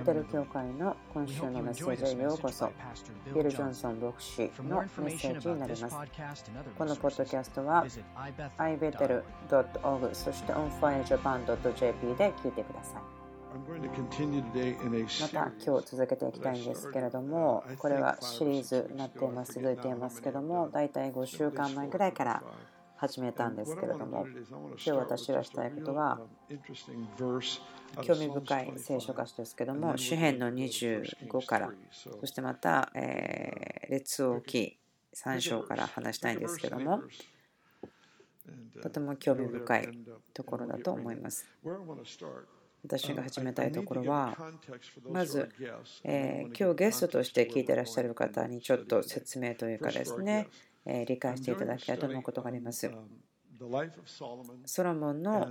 [0.00, 2.72] テル教会の今週のメッセージへようこそ。
[3.34, 5.96] ビル・ジョンソン牧師のメッセージになります。
[6.78, 7.84] このポッドキャストは
[8.56, 13.02] ibetel.org そして onfirejapan.jp で聞いてください。
[15.20, 22.42] また今日続けていきたいんですけれどもこれはシリーズになっています続いていますけども大体5週間前ぐらいから
[22.96, 26.20] 始めたんですけれども今日私がしたいことは
[28.02, 31.72] 興味深い聖書箇所ですけども詩篇の25から
[32.20, 34.78] そしてまた、え列王記
[35.14, 37.02] 3章から話したいんですけども
[38.82, 39.88] とても興味深い
[40.32, 41.46] ところだと思います。
[42.84, 44.36] 私が始めたいところは、
[45.10, 45.48] まず、
[46.04, 50.48] え今日ゲストとして聞いてらっしゃる方にちょっと説明というかですね、
[50.84, 52.90] 理解していただきたいと思うことがあります。
[54.66, 55.48] ソロモンの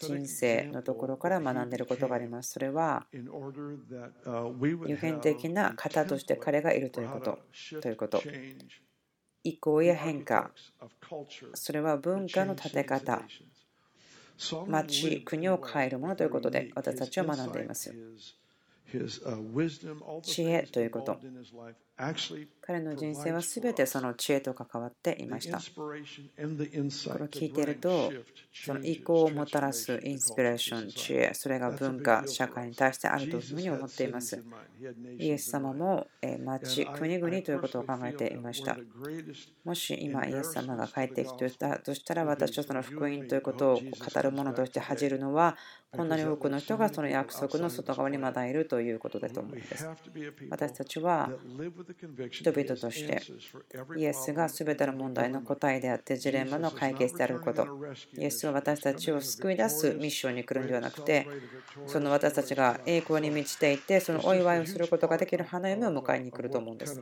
[0.00, 2.52] 人生のところから学んでいることがあります。
[2.52, 7.38] それは、普遍的な方として彼がいるということ。
[7.80, 8.22] ということ
[9.44, 10.52] 移行や変化、
[11.54, 13.22] それは文化の立て方、
[14.66, 17.94] 町、国を変えるものということで私たちは学んでいます。
[20.22, 21.18] 知恵ということ。
[22.64, 25.58] 彼の人生は全てその知恵と関わっていました。
[25.58, 26.04] これを
[27.28, 28.12] 聞いていると、
[28.52, 34.42] その意向をもたらすインスピレーション、知恵、それが文化、社会に対してあるというふうに思っています。
[35.18, 36.06] イエス様も
[36.44, 38.76] 町、国々ということを考えていました。
[39.64, 45.56] もし今、イエス様が帰ってきていたとしたら、私はその福音ということを語るものとして恥じるのは、
[45.90, 49.86] こんなに多くの人がその約束の外側にまだいるということだと思います。
[50.48, 51.30] 私たちは
[52.30, 53.22] 人々として
[53.96, 57.66] イエスが全ての問題の答えであってジレンマの解決であること。
[58.16, 61.26] イエスは私たちを救い出すミッションに来るんではなくて
[61.86, 67.00] その私たちが栄光に満ちていてそのお祝いをすることができる花嫁を迎えに来ると思うんです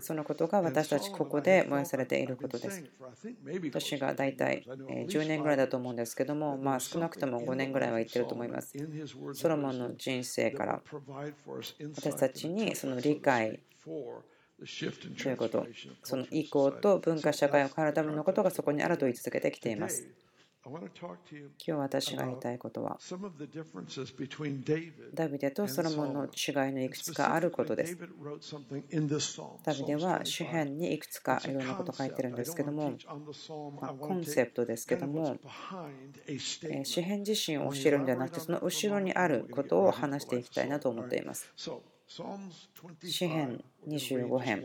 [0.00, 2.84] そのことが私たちここで燃やされていることです
[3.72, 8.74] 年が大体10年ぐらいだと思うんですけどもまあ少なくとも5年ぐらいは言ってると思います
[9.34, 10.82] ソロモンの人生から
[11.96, 13.60] 私たちにその理解
[15.22, 15.66] ということ、
[16.02, 20.06] その意向と文化社会を変えるためのことがそこにあると言い続けてきています。
[20.64, 20.78] 今
[21.58, 22.96] 日私が言いたいことは、
[25.12, 27.98] ダビデとソロモンの違いのいくつかあることです。
[29.64, 32.92] ダビデは詩篇にいくつかいろんなことを書いてるんですけども、
[33.98, 35.36] コンセプトですけども、
[36.84, 41.52] 詩篇自身を教えるんではなくて、その後ろにあることを話していきたいなと思っています。
[42.08, 44.62] 詩編25編、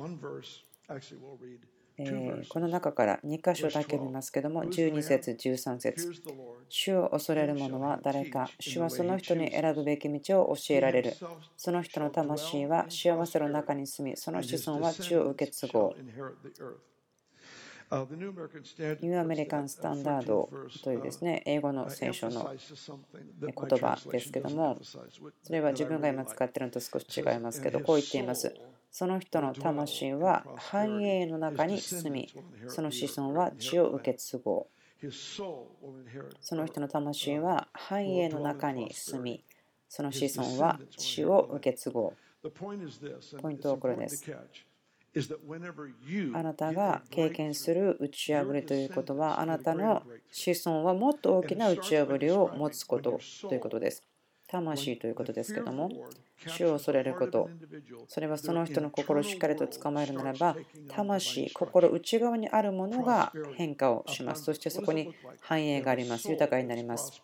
[2.00, 6.14] えこの中から2箇所だけ見ますけども12節13節。
[6.70, 11.14] 主を恐れる者は誰か主はその人に選ぶべき道を教えられる。
[11.56, 15.96] その人の魂は幸せの中に住みその子孫は地を受け継ごう
[17.90, 20.50] ニューアメリカン・スタンダード
[20.84, 22.54] というですね英語の聖書の
[23.42, 24.78] 言葉ですけども
[25.44, 28.54] それは自分が今使っているのと少し違いますけどこう言っています。
[28.92, 32.34] その人の魂は繁栄の中に住み
[32.68, 34.68] その子孫は地を受け継ご
[35.02, 35.12] う。
[36.42, 39.44] その人の魂は繁栄の中に住み
[39.88, 42.50] その子孫は地を受け継ごう。
[43.42, 44.30] ポイントはこれです。
[46.34, 54.04] あなたが経験する打ち破りということはあなたの子孫はもっと大きな打ち破りを持つことということです。
[54.48, 55.90] 魂ということですけども、
[56.48, 57.50] 主を恐れること、
[58.08, 60.56] それはその人の心をしっかりと捕まえるならば、
[60.88, 64.46] 魂、心内側にあるものが変化をします。
[64.46, 66.32] そしてそこに繁栄があります。
[66.32, 67.22] 豊かになります。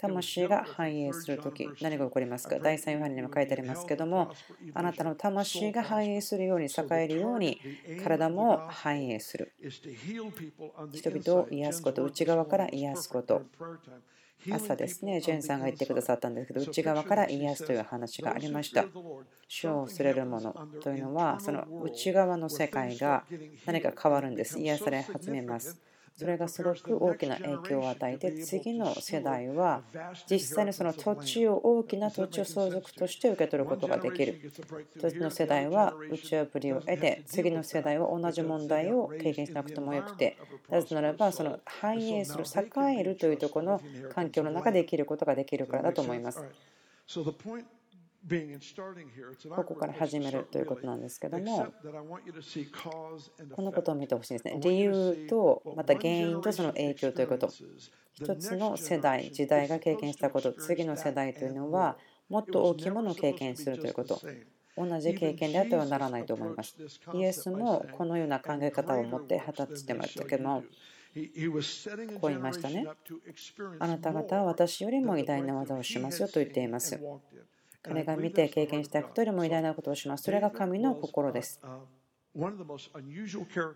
[0.00, 2.58] 魂が繁栄するとき、何が起こりますか？
[2.58, 4.32] 第3ヨハネにも書いてありますけども、
[4.72, 6.70] あなたの魂が繁栄するように、栄
[7.04, 7.60] えるように、
[8.02, 9.52] 体も繁栄する。
[10.92, 13.42] 人々を癒すこと、内側から癒すこと。
[14.50, 18.86] 朝ですね、ジェンさんが言ってくださったんですけど、内側から癒すという話がありました。
[19.48, 23.24] 主を忘れるものというのは、その内側の世界が
[23.66, 24.58] 何か変わるんです。
[24.58, 25.78] 癒され始めます。
[26.20, 29.80] それがすごく大きな影響を与えて次の世代は
[30.30, 34.52] 実際にその土地を大きな土地を相続として受け取ることができる。
[35.00, 40.36] 土地の世代は打ち破りを得て次の世代は同じ問題を経験しなくてもよくて。
[40.68, 43.80] なぜならばその繁栄する栄えるというところの
[44.14, 46.44] 環境の中で生きることができるからだと思います
[49.56, 51.66] ここから始めるということなんですけども、
[53.54, 54.58] このことを見てほしいですね。
[54.60, 57.50] 理由と、また原因とその影響ということ。
[58.12, 61.96] 一つの世代、時代が経験したこと、次の世代というのは、
[62.28, 64.20] もっと大きいものを経験するということ。
[64.76, 66.76] 同じ経験であってはならないと思います。
[67.14, 70.62] イエスもこのような考え方を持って二十歳でましたけども、
[72.20, 72.86] こう言いましたね。
[73.78, 77.00] あなた方は私よりも偉大な技をしますよと言っています。
[77.82, 80.24] 彼が見て経験したことよりも偉大なことをします。
[80.24, 81.60] それが神の心です。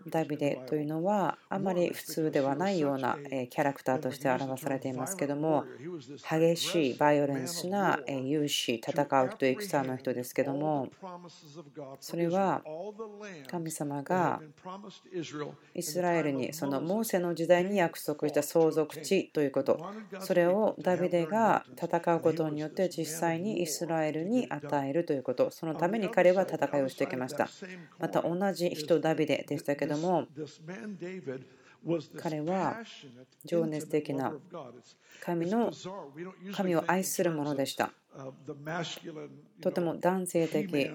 [0.09, 3.17] ダビデというのはあまり普通ではないような
[3.49, 5.65] キャラクターとして表されていますけども
[6.29, 10.87] 激しいバイオレンスな勇士戦う人戦の人ですけども
[11.99, 12.61] それは
[13.47, 14.41] 神様が
[15.73, 19.79] イスラエルにそのモーセの時代に約束した相続地ということ。
[20.19, 25.51] それをダビデが戦うことによって実際にイスラエルに与えるということ。
[25.51, 27.49] そのために彼は戦いをしてきました。
[27.99, 30.27] また同じ人ダビデでしたけども
[32.17, 32.77] 彼は
[33.43, 34.33] 情熱的な
[35.23, 35.71] 神の
[36.53, 37.91] 神を愛する者でした。
[39.61, 40.89] とても男性的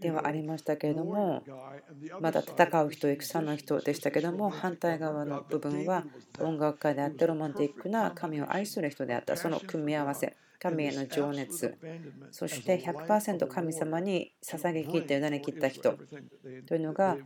[0.00, 1.42] ではありましたけれども
[2.20, 6.04] また戦う人戦の人でしたけども反対側の部分は
[6.40, 9.36] 音楽家であってロマンティックな神を愛する人であった。
[9.36, 10.36] その組み合わせ。
[10.58, 11.76] 神への情熱。
[12.30, 15.96] そして100%神様に捧げきって委ねきった人。
[16.66, 17.16] というのが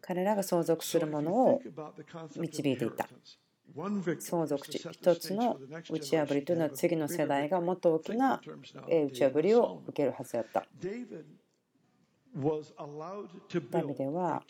[0.00, 1.62] 彼らが相続するものを
[2.36, 3.08] 導いていた。
[4.18, 5.58] 相続地一つの
[5.90, 8.40] 打ち破りというのは次の世代がもっと大きな
[9.06, 10.66] 打ち破りを受けるはずだった。
[13.70, 14.42] ダビデは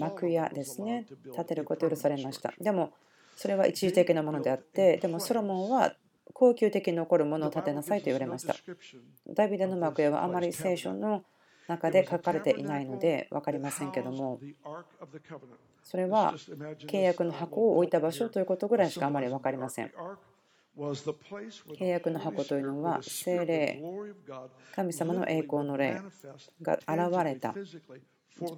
[0.00, 1.06] 幕屋ですね。
[1.34, 2.52] 建てることを許されました。
[2.60, 2.92] でも
[3.36, 5.94] それは一時的なものであってでもソロモンは
[6.42, 8.56] 高級的に残るものを建てなさいと言われました。
[9.32, 11.22] ダビデの幕屋はあまり聖書の
[11.68, 14.40] 中で書かれていないので分かりませんけども
[15.84, 16.34] それは
[16.88, 19.92] 契約の箱を置いた場所ということぐらいしかあまり分かりません。
[21.78, 23.80] 契約の箱というのは精霊
[24.74, 26.00] 神様の栄光の霊
[26.60, 27.54] が現れた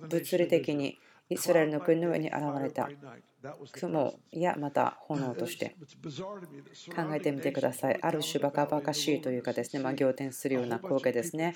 [0.09, 0.99] 物理的に
[1.31, 2.89] イスラエルの国の上に現れた
[3.73, 5.77] 雲やまた炎として
[6.95, 7.99] 考えてみてください。
[8.01, 11.55] ある種バカバカしいというかですね、まあ、仰天するような光景ですね。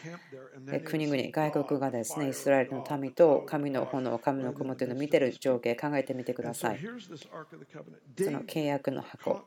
[0.84, 6.78] 国々、外国がですね、イスラエルの民と神の炎、神の雲というのを見てる情景、考えてみてください。
[6.78, 9.42] その契約の箱。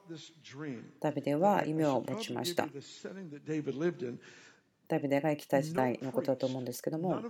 [0.99, 2.67] ダビデは夢を持ちました。
[4.87, 7.21] ダビデが生きた時代のことだと思うんですけども、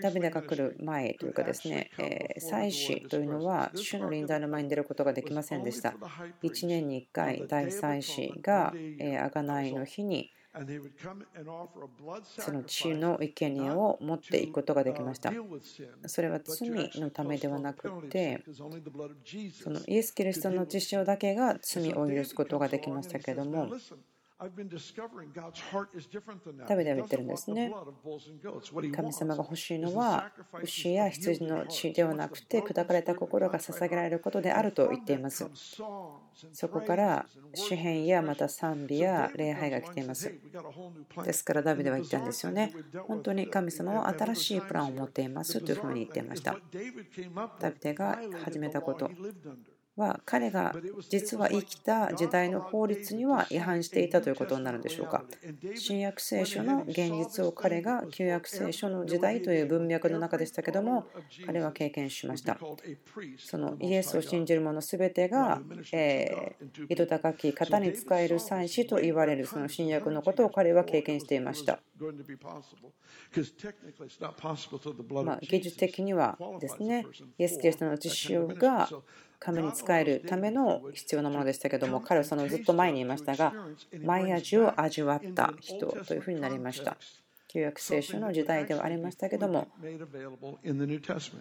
[0.00, 1.90] ダビデが来る前というかですね、
[2.38, 5.94] 祭司というのは主の臨在の前に出ることができませんでした。
[6.42, 10.30] 1年に1回、大祭司が贖いの日に
[12.38, 15.32] その血の生贄を持っていくことができました。
[16.06, 18.42] それは罪のためではなくて、
[19.52, 23.68] そのイエス・キリストの血潮だけが罪を許すことができましたけれども、
[26.68, 27.72] ダビデは言ってるんですね。
[28.94, 30.30] 神様が欲しいのは
[30.62, 35.48] 牛や羊の血ではなくて砕かれた心が捧げられることであると言っています。
[36.52, 40.30] そこから詩篇やまた賛美や礼拝が来ています。
[41.24, 42.74] ですからダビデは言ったんですよね。
[43.08, 46.58] 本当に神様は新しいプランを持っていますというふうに言っていました。
[47.58, 49.10] ダビデが始めたこと
[49.96, 50.74] は彼が
[51.08, 55.24] 実は生きた時代の法律には違反していたということになるんでしょうか。
[55.74, 61.06] 新約聖書の現実を彼が旧約聖書の時代という文脈の中でしたけども
[61.46, 62.58] 彼は経験しました。
[63.38, 65.60] そのイエスを信じる者全てが、
[65.92, 71.80] えー、井戸高き方に使える祭司と言われるその新約のことを彼は経験していました。
[75.24, 77.06] まあ、技術的にはですね、
[77.38, 78.88] イエス・キリストの実習が
[79.38, 83.52] 神に仕えるための必要なものでしたけども彼はそのずっと前にいましたが
[84.02, 86.96] 前味を味わった人というふうになりました。
[87.48, 89.68] 旧約聖書の時代ではありましたけども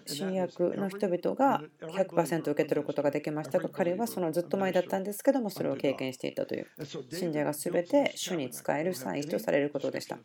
[0.06, 6.68] 新約の人々が100%受け取ることができましたが彼はそのずっと前だったんですけどもそれを経験していたという。
[7.12, 10.18] 信者が全て主に仕える祭司とされることでした。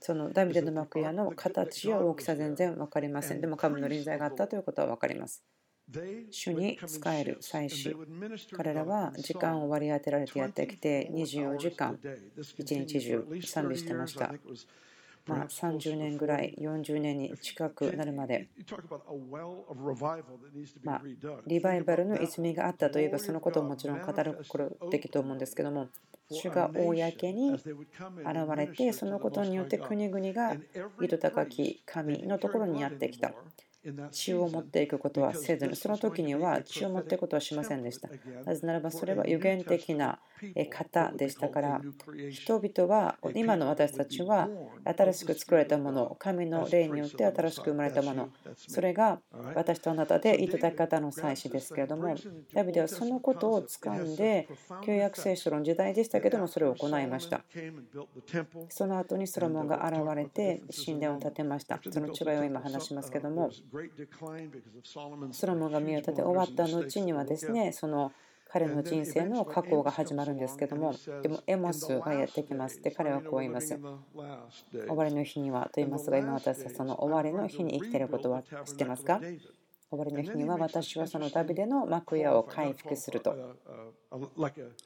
[0.00, 3.40] そのダビデの幕屋の形や大きさ全然分かりません。
[3.40, 5.42] でも神の臨在があったということは分かります
[6.30, 7.96] 主に仕える祭司。
[8.52, 11.98] 彼らは時間を割り当てられてやってきて24時間
[12.58, 14.32] 一日中賛美してました。
[15.26, 18.48] まあ、30年ぐらい、40年に近くなるまで、
[20.82, 21.02] まあ、
[21.46, 25.88] リバイバルの泉があったといえば、そのことをもちろん語ることできると思うんですけども、
[26.30, 27.64] 主が公に現
[28.56, 30.56] れて、そのことによって国々が
[31.00, 33.32] 糸高き神のところにやってきた。
[34.10, 38.10] 血を持っていくことはせずに、その時には血を持っていくことはしませんでした。
[38.44, 40.20] なぜならばそれは予言的な
[40.70, 41.80] 方でしたから、
[42.30, 44.48] 人々は、今の私たちは
[44.84, 49.20] 新しく作られたもの、神の霊によって新しく生まれたもの、それが
[49.54, 52.14] 私とあなたで意図的方の祭司ですけれども、
[52.54, 54.48] ダビデはそのことを掴んで、
[54.84, 57.44] 旧約聖書の時代でしたけども、それを行いました。
[58.68, 61.80] その後にソロモンが現れて神殿を建てました。
[61.90, 63.50] その違いを今話しますけども、
[65.32, 68.12] ソロモンが身を立て終わった後にはですねその
[68.52, 73.78] 彼の人生の過去が始まるんですけどもでもエモスがやってきますで彼はこう言います
[74.72, 79.20] 終わりの日にはと言いますが今私はその終わりの日に生きていることは知ってますか
[79.90, 83.34] 終わりの日には私はそのダビデの幕屋を回復すると
[84.12, 84.20] 言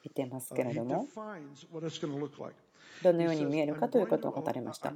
[0.09, 1.07] ってますけれども。
[3.05, 4.93] どのように見えるかということを語りました。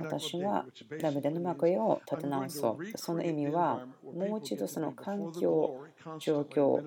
[0.00, 0.66] 私は
[1.00, 2.98] ダビデの幕屋を立て直そう。
[2.98, 5.82] その意味は、もう一度その環境、
[6.18, 6.82] 状況、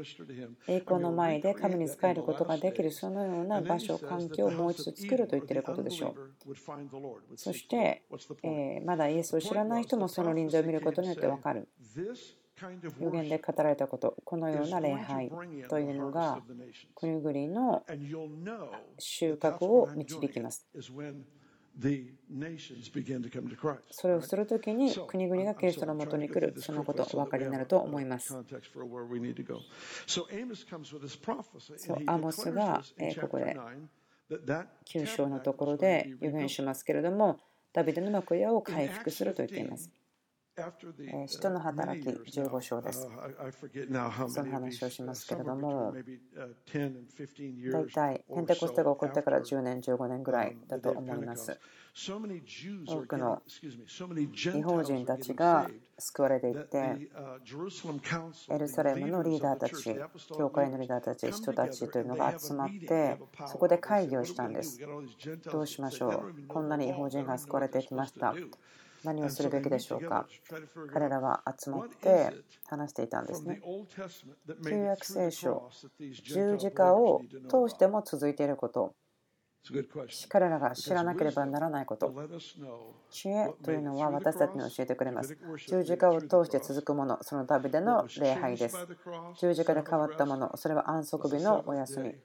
[0.67, 6.57] 栄光の前で神に仕えることができる、そのような場所、環境をもう一度作ると言っていることでしょう。
[7.35, 8.03] そして、
[8.43, 11.67] えまだイエスを知らない人もその臨在を見ることによって分かる。
[12.99, 15.31] 予言で語られたこと、このような礼拝
[15.69, 16.41] というのが
[16.95, 17.83] 国々の
[18.97, 20.67] 収穫を導きます。
[23.91, 28.29] それをするときに国々がキリストのもとに来る、そのことお分かりになると思います。
[28.29, 32.81] そうアモスが
[33.21, 33.55] ここで
[34.85, 37.39] 9章のところで予言しますけれども、
[37.73, 39.91] ダビデの幕屋を回復すると言っています。
[41.27, 43.07] 人の働き15章です。
[44.27, 45.93] その話をしますけれども、
[47.71, 51.59] 大体、ペンテコステが起こってから10年、15年ぐらいだと思います。
[52.87, 53.41] 多くの
[54.55, 56.77] 違法人たちが救われていって、
[58.49, 59.95] エルサレムのリーダーたち、
[60.35, 64.79] 教会のリーダーたち、人たちというのが集まって、そこで会議をしたんです。
[65.51, 66.47] どうしましょう？
[66.47, 68.33] こんなに違法人が救われてきました。
[69.07, 70.27] 何をするべきでしょうか
[70.91, 72.29] 彼らは集まって
[72.67, 73.61] 話していたんですね。
[74.65, 75.69] 旧約聖書、
[76.23, 78.93] 十字架を通しても続いていること、
[80.27, 82.13] 彼らが知らなければならないこと、
[83.09, 85.37] 知恵というのは私たちに教えてくれます。
[85.69, 88.75] 十字架を通して続くもの、その旅での礼拝です。
[89.39, 92.15] 十字架で変わったもの、それは安息日のお休み、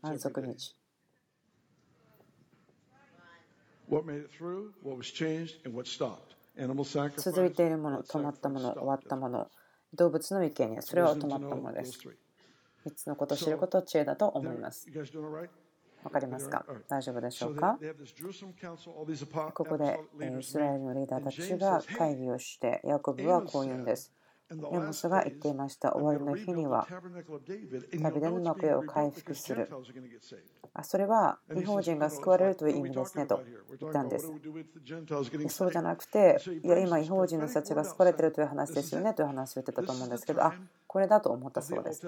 [0.00, 0.74] 安息日。
[7.16, 9.48] 続いているもの、止まったもの、終わったもの、
[9.94, 11.98] 動物の生贄、それは止まったものです。
[12.86, 14.86] 3つのことを知ることを知恵だと思います。
[16.02, 16.64] わかりますか？
[16.88, 17.78] 大丈夫でしょうか？
[19.52, 20.00] ここで
[20.38, 24.12] イスラエルのリーダーたちが会議をして、ヤコブはこう言うんです。
[24.50, 25.92] エモスが言っていました。
[25.92, 26.86] 終わりの日には、
[28.00, 29.68] ダビデの幕屋を回復する。
[30.72, 33.42] あそれは日本人が救われるという意味ですねと
[33.80, 34.32] 言ったんです。
[35.48, 40.54] そうじゃなくて、いや、今、違法人の人たちが救われているという話ですよねという話を言ってたと思うんですけど、あ
[40.86, 42.06] これだと思ったそうです。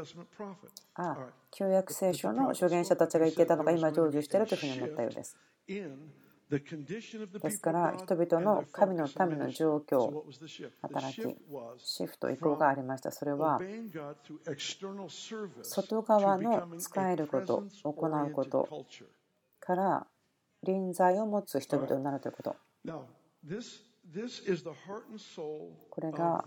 [0.94, 1.16] あ
[1.50, 5.37] 旧約聖書の預言者たちが言っていたのが今成就しているというふうに思ったようです。
[6.59, 10.23] ですから人々の神のための状況、
[10.82, 11.23] 働き、
[11.78, 13.11] シフト、移行がありました。
[13.11, 13.59] それは
[15.62, 18.87] 外側の使えること、行うこと
[19.61, 20.06] から
[20.62, 22.56] 臨在を持つ人々になるということ。
[25.90, 26.45] これが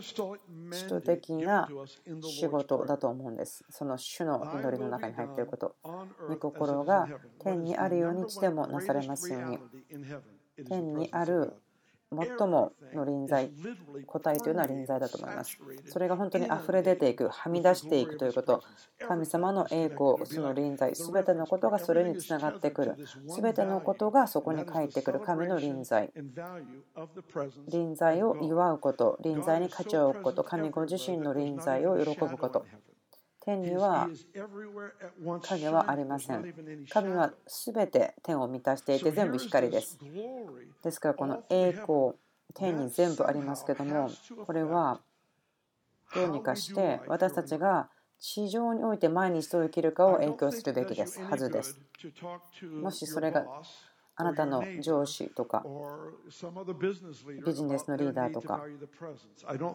[0.00, 0.14] 使
[0.88, 1.68] 徒的な
[2.22, 3.64] 仕事だと思うんです。
[3.68, 5.76] その主の祈りの中に入っていること。
[6.28, 7.08] 御心が
[7.40, 9.58] 天にあるように地でもなされますように。
[10.68, 11.54] 天にある
[12.16, 13.50] 最もの臨在、
[14.06, 15.58] 答えというのは臨在だと思います。
[15.86, 18.62] それが本当に溢れ出ていく、はみ出していくということ、
[19.06, 22.96] 神様の栄光、その臨在、すべてのことがそれにつながってくる、
[23.28, 26.12] すべてのことがそこに返ってくる神の臨在。
[27.68, 32.64] 臨在を祝うこと、臨在に価値を置くこと、神ご自身の臨在を喜ぶこと。
[33.44, 34.08] 天には
[35.42, 36.54] 影はありません。
[36.88, 39.98] 神はすべて天を満たしていて全部光です。
[40.82, 42.14] ですからこの栄光、
[42.54, 44.10] 天に全部ありますけども、
[44.46, 45.00] これは
[46.14, 51.22] どうにかして私たちが地上において毎日どう生きるかを影響するべきです。
[51.22, 51.78] はずです。
[52.80, 53.44] もしそれが
[54.16, 55.64] あなたの上司とか。
[57.46, 58.62] ビジネスのリーダーとか。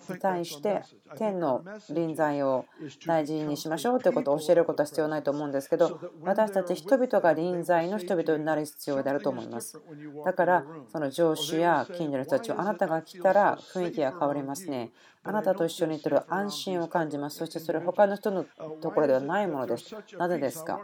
[0.09, 0.81] に対して
[1.17, 2.65] 天の臨在を
[3.05, 9.79] 大事にしましょうということを教えることは必要ないと思うんですけど私たち人々が臨在の人々になる必要であると思います。
[10.25, 14.91] だからその上司や近所の人たちはあなたが来たら雰囲気が変わりますね
[15.21, 17.37] あなたと一緒にいてる安心を感じます。
[17.37, 18.45] そしてそれは他の人の
[18.81, 19.93] ところではないものです。
[20.17, 20.79] なぜですか？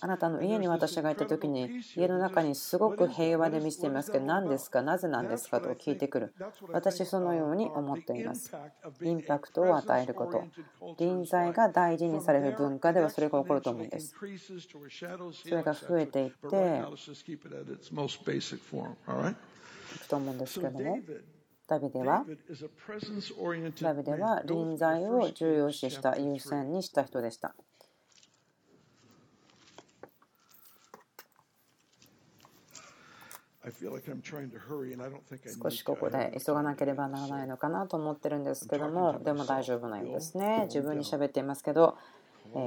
[0.00, 4.80] あなたの家に私がいた時に家の中にすごく平和で満ちていますけど何ですか？
[4.80, 5.60] なぜなんですか？
[5.60, 6.34] と聞いてくる。
[6.72, 8.50] 私そのように思っています。
[9.02, 10.42] インパクトを与えること。
[10.98, 14.14] 臨在が大事にされる文化ではそれが起こると思うんです。
[15.46, 16.40] それが増えていって、い
[19.98, 20.98] くと思うんですけども。
[21.66, 22.24] ダビデは
[23.80, 27.54] ダビデは臨在を重要視した優先にした人でした。
[35.62, 40.64] 少しここで急がなければならないのかなと思ってるんですけどもでも大丈夫なようですね。
[40.66, 41.96] 自分に喋っていますけど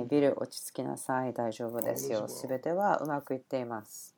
[0.10, 1.34] ビル落ち着きなさい。
[1.34, 2.26] 大丈夫ですよ。
[2.28, 4.17] 全てはうまくいっています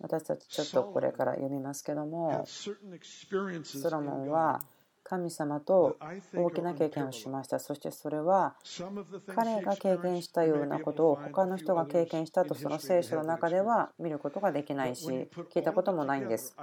[0.00, 2.44] 私たちちょっとこれから読みますけども
[3.78, 4.60] ソロモンは
[5.06, 5.98] 神様と
[6.34, 7.60] 大きな経験をしました。
[7.60, 8.56] そしてそれは
[9.34, 16.56] 彼が経験したようなことを他の人が経験したとその聖書の中では見ることができないし聞いたこともないんです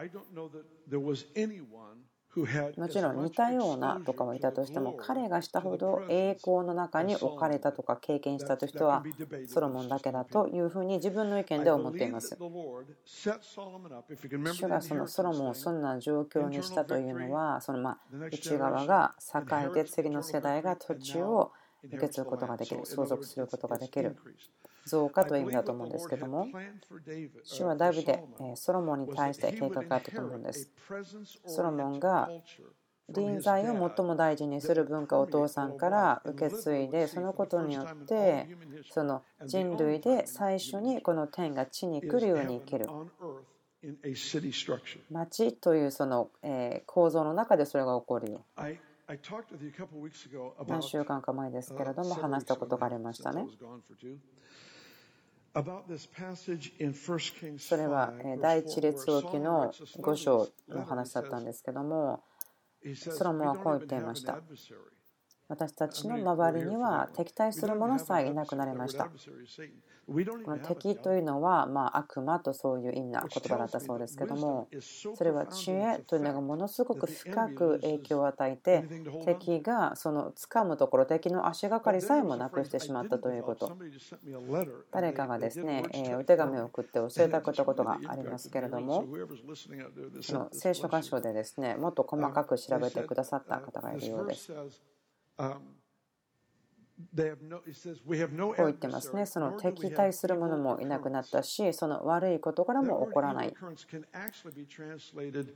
[2.77, 9.03] もちろん似たようなとかもいたとしても彼がしたほど栄光の中に置かれたとか経験したという人は
[9.47, 12.37] ソロモンだけだというふうに自分の意見で思っています。
[14.53, 17.97] 主がそのソロモンをそんな状況にしたというのはそのま
[18.31, 21.51] 内側が栄えて次の世代が土地を
[21.83, 24.15] 受け継ぐことができる相続することができる
[24.85, 26.47] 増加という意味だと思うんですけども。
[27.43, 28.23] 主はダビデ
[28.55, 30.71] ソロモンに対して計画があったと思うんです。
[31.45, 32.29] ソロモンが
[33.09, 38.47] 臨在を最も大事にする文化をお父さんから受け継いでそのことによって
[38.91, 42.87] その人類で最初にこの天が地に来るように生きる。
[45.09, 46.29] 町というその
[46.85, 48.45] 構造の中でそれが起こるよ
[50.67, 53.47] 何週間か前ですけれども話したことがありましたね。
[57.59, 62.23] それは第一列王記の5章の話だったんですけども
[62.95, 64.39] ソロモンはこう言っていました。
[65.49, 69.09] 私たちの周りには敵対する者さえいなくなりました
[70.67, 74.67] 敵というのは、まあ、悪魔とそういう意味な言葉だったそうですけども
[75.15, 78.83] それは知恵というのがものすごく深く影響を与えて
[79.25, 83.77] 敵がその掴むところ敵の足がかりさえもなくしてしまったということ。
[84.91, 85.83] 誰かがですね
[86.19, 89.05] お手紙を送って教えたことがありますけれども
[90.21, 94.51] その聖書箇所でですねもっと細かく調べてくださった方がいるようです。
[97.15, 99.25] こう言ってますね。
[99.25, 103.53] その敵対する者もいなくなったし、その悪いことからも起こらない。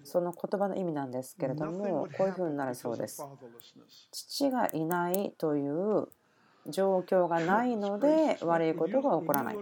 [0.03, 3.23] その言葉の意味なんですけれども、こういうふうになるそうです。
[4.11, 6.07] 父がいないという
[6.67, 9.57] 状況がないので悪いことが起こらない。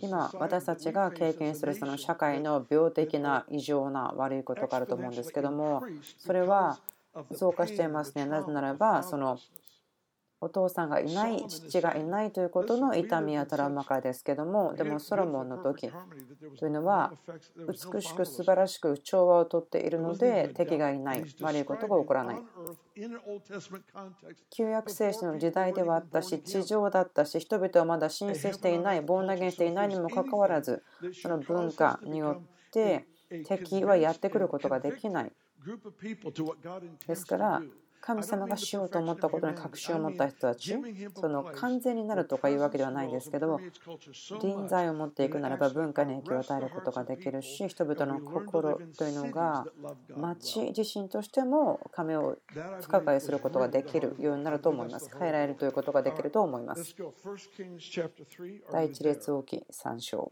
[0.00, 5.82] 今私たちが経験するその社会の病的な異常な悪いことがあると思うんですけども
[6.18, 6.78] それは
[7.32, 8.26] 増加していますね。
[8.26, 9.38] なぜならばその
[10.40, 15.90] お父さんがいない父がいないということの痛みやトラウマからですけどもでもソロモンの時
[16.58, 17.12] というのは
[17.66, 22.36] 美しく素晴らしく調和をとっているので敵がいない悪いことが起こらない。
[24.50, 30.82] 旧約聖書の時代ではあったし地上だったし人々はまだ申請していないボーナゲンしていないにもかかわらず
[31.20, 33.06] その文化によって
[33.46, 35.32] 敵はやってくることができない。
[37.06, 37.62] ですから
[38.00, 40.76] 神様がしようと思ったことに確信を持った人たち
[41.14, 43.60] その完全になるとかいうわけではないですけど
[44.40, 49.66] 臨在を持っていくならば文化に影響を与えることができるし人々の心というのが
[50.16, 52.38] 町自身としても神を
[52.80, 55.10] 不可解することができるようになると思います。
[55.18, 56.94] 変えられるということができると思います。
[58.72, 60.30] 第一列王記3章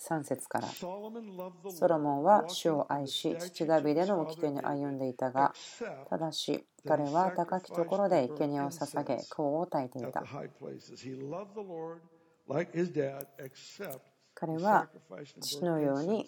[0.00, 5.52] 3節からソロモンは主を愛し父ダビデの掟に歩んでいたが
[6.08, 10.22] ただし彼は高きところで生贄を捧げ香を焚いていた
[14.34, 14.88] 彼は
[15.40, 16.26] 父のように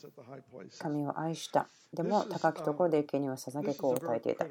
[0.79, 1.69] 神を愛した。
[1.93, 4.47] でも高きところで生贄を捧げ子を与えていた。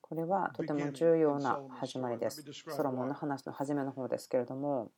[0.00, 2.42] これはとても重要な始まりです。
[2.68, 4.90] ソロモンの話の初めの方ですけれども、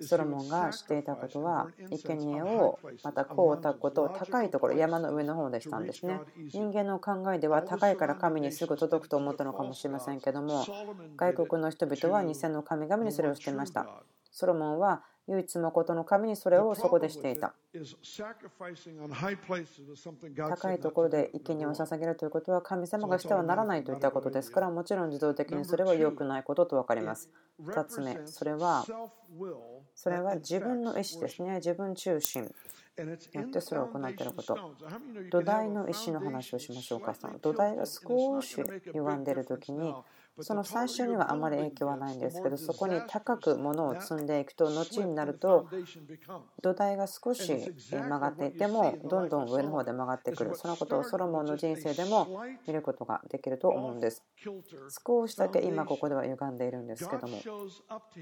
[0.00, 6.18] ソロモンがしていたことは、生贄をまたこうたくことを高いところ、山の上の方でしたんですね。
[6.52, 10.64] 人間の考えでは高いから神にすぐ届くと思ったのかもしれませんけども、
[11.16, 13.86] 外国の人々は偽の神々にそれをしていました。
[14.30, 17.54] ソロモンは唯一のことの神にそれをそこでしていた。
[20.48, 27.30] 高いところで生贄を捧げるということは神様がしてはならないといったことですからもちろん自動的にそれは良くないことと分かります。
[27.62, 28.84] 2つ目、それは
[29.94, 31.56] それは自分の意思ですね。
[31.56, 32.52] 自分中心。
[32.98, 34.74] によってそれを行っていること。
[35.30, 37.14] 土台の石の話をしましょうか。
[37.14, 38.56] その土台が少し
[38.92, 39.94] 歪んでいる時に
[40.40, 45.68] その最初にはあまり影響はないんですけどそこに高く物を積んでいくと後になると
[46.62, 47.52] 土台が少し
[47.90, 54.24] 曲がっていてもどんどん上の方で曲がってくるそのことをソロモンの人生でも見ることができると思うんです
[55.06, 57.38] 少しだけ今ここでは歪んでいるんですけども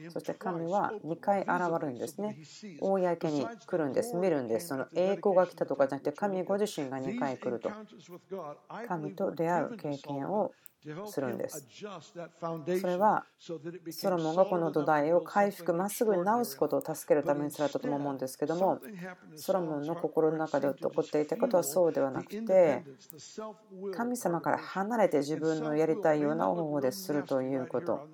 [0.09, 1.49] そして神は2回現
[1.81, 2.39] れるんですね
[2.81, 7.71] 公に来るんです見るんですその栄光が来たとかじゃなくて神ご自身が2回来ると
[8.89, 10.53] 神と出会う経験を
[11.07, 11.67] するんです。
[12.81, 18.81] それはソロモンがこの土台を回復まっすぐに直すことを助けるためにされたとも思うんですけども
[19.37, 22.85] ソロモンの心の中で起こっていたことはそうではなくて
[23.95, 28.09] 神様から離れて自分のやりたいような方法でするということ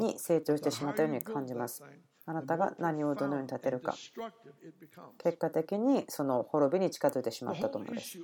[0.00, 1.82] に成長してしまったように感じます。
[2.28, 3.94] あなたが何をどのように立てるか。
[5.18, 8.18] 結果的にその滅びに近づいてしまったと思うんです。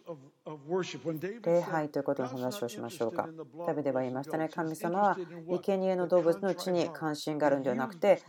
[1.45, 3.29] 礼拝ということの話をしましょうか。
[3.67, 4.49] 旅では言いましたね。
[4.49, 5.17] 神様は
[5.49, 8.23] 生贄の動物のうちに関心があるんではなくて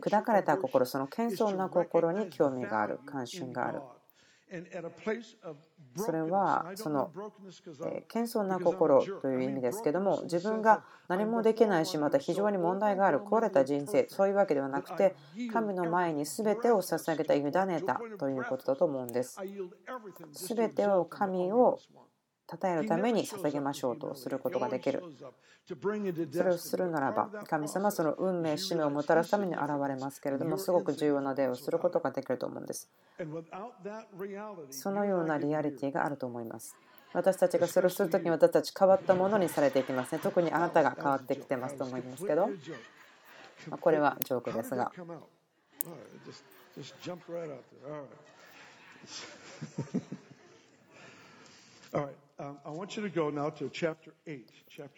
[0.00, 3.82] 砕かれた心その謙遜な心に興味がある関心がある
[5.96, 7.10] それはその
[8.08, 15.14] 謙遜な心という意味ですけども自分が何もできないしまた非常に問題がある壊れた人生そういうわけではなくて
[15.52, 17.50] 神の前に全てを捧げた委ね
[17.82, 19.38] たということだと思うんです。
[20.32, 21.78] 全てを神を
[22.50, 25.02] 称えるために捧げましょうとすることができる。
[25.66, 32.88] それをするならば、神様はその運命、使命をもたらすために現れますけれども、すごく重要な例をすることができると思うんです。
[34.70, 36.74] そのようなリアリティがあると思います。
[37.12, 40.20] 私たちがそれをするときに私たち変わったものにされていきますね。
[40.22, 42.48] 特にあなたが変わってきてますと思いますけど、
[43.80, 44.90] これはジョークですが。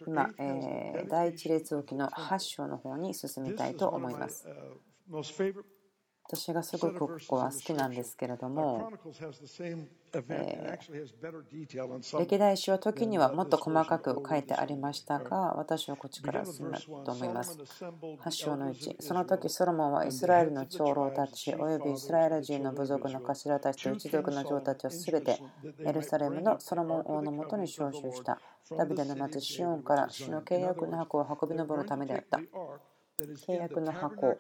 [0.07, 4.47] 今、え第一列王記の8章の方に進みたいと思います。
[6.33, 8.93] 私がすごくここは好きなんですけれども、
[10.29, 17.59] えー、歴代史は時にはもっと細かく書いてありましたが、私はこっちから進むと思います。
[17.59, 25.41] 8章の1、その時ソロモンはイスラエルの長老たち、およびイスラエル人の部族の頭たちと一族の長たちをすべて
[25.85, 28.39] エルサレムのソロモン王のもとに招集した。
[28.77, 32.39] ダビデの町シオンから主の契約の箱を運び上るためであった。
[33.25, 34.39] 契約の箱。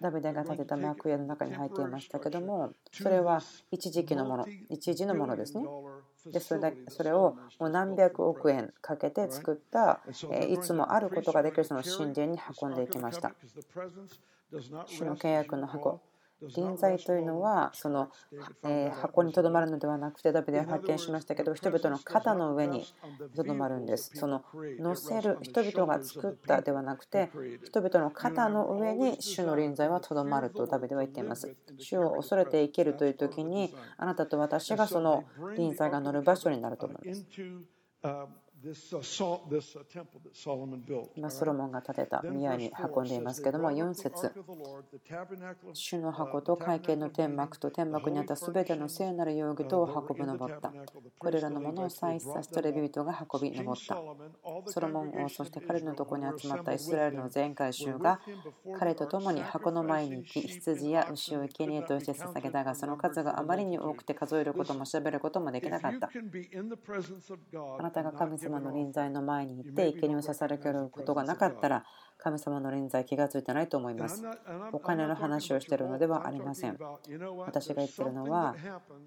[0.00, 5.64] ダビデが建てた幕屋の中に入っていましたけどもそれは一時期のもの一時のものですね。
[6.26, 10.00] でそれだそれをもう何百億円かけて作った
[10.48, 13.34] いつもあることができるその神殿に運んでいきました。
[14.86, 16.00] 主の契約の箱
[16.42, 18.10] 臨在というのはその、
[18.64, 22.84] え箱にとどまるのではなくてダビデは発見しましたけど人々の肩の上に
[23.36, 24.12] とどまるんです。
[24.14, 24.44] その
[24.78, 27.30] 乗せる人々が作ったではなくて
[27.64, 31.54] 人々の肩の上に主の臨在はとどまるとダビデは言っています。
[31.78, 35.24] 主を恐れて生きるという時にあなたと私がその
[35.56, 37.26] 臨在が乗る場所になると思います。
[41.16, 44.32] 今ソロモンが建てた宮に運んでいますけども4節。
[45.72, 50.74] 主の箱と会見の天幕と天幕にあったすべての聖なる容疑とを運ぶ登った。
[51.18, 53.96] これらのものを再さしたレビ人が運び登った。
[54.66, 58.20] ソロモン王そして彼のとこに集まったイスラエルの全会衆が
[58.78, 66.10] 彼と共に箱の前に行き羊や牛を生贄として捧げたがその数があまりに多くて数えることも調べることもできなかった。
[67.78, 71.84] あなたが神様様の臨在の前に行って生贄を捧げることがなかったら
[72.18, 74.22] 神様の臨在気がついてないと思います。
[74.72, 76.76] お金の話をしているのではありません。
[77.38, 78.54] 私が言ってるのは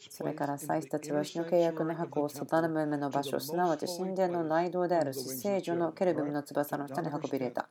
[0.10, 7.70] それから祭司たちは死の契約の箱を定めの場所、すなわち神殿の内道である聖女のケルビムの翼の下に運び入れた。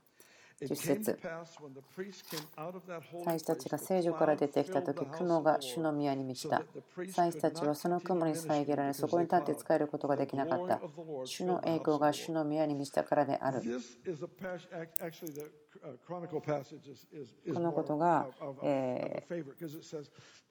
[0.60, 1.18] 10節
[3.24, 6.62] 祭司たちが聖女から出てきた時雲が主の宮に満ちた
[7.10, 10.80] 祭司たちはその雲に遮られそこに立って使えることができなかった
[11.24, 13.60] 主の栄光が主の宮に満ちたからである
[15.80, 18.26] このことが、
[18.62, 19.24] え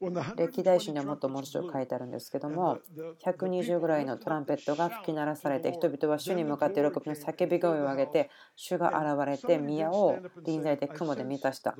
[0.01, 2.79] ー、歴代史にはもっともう一度書いてあるんですけども
[3.23, 11.75] 120ぐらいのトランペットが吹き鳴らされて人々は主に向かって喜びの叫び声を上げて主が現れて宮を臨在で雲で満たした。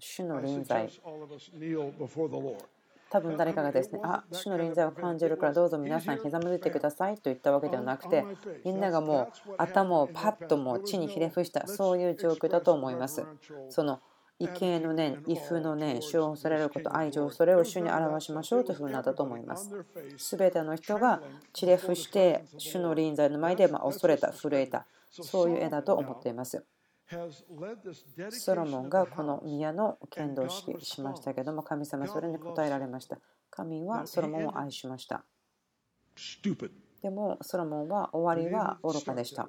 [0.00, 0.88] 主の臨在
[3.10, 8.24] 多分誰かがですね、あ、主の臨在を感じるからどうぞ皆さんひざまずいてくださいと言ったわけではなくて、
[8.64, 13.24] みんながもう頭をパッともう地にひれ伏した、そういう状況だと思います。
[13.70, 14.00] その
[14.40, 19.70] 畏敬の念、畏怖の念、主を恐れること、愛情、それを主に表しましょうというふうになったと思います。
[20.16, 21.20] すべての人が
[21.54, 26.64] ひれ伏して、主の臨在の前で恐れた、震えた、そういう絵だと思っています。
[28.30, 33.18] ソロモンがこの宮の剣道式しましたけども神様それに答えられました
[33.50, 35.24] 神はソロモンを愛しました
[37.02, 39.48] でもソロモンは終わりは愚かでした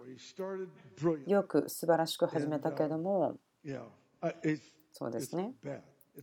[1.28, 3.36] よく素晴らしく始めたけども
[4.94, 5.54] そうですね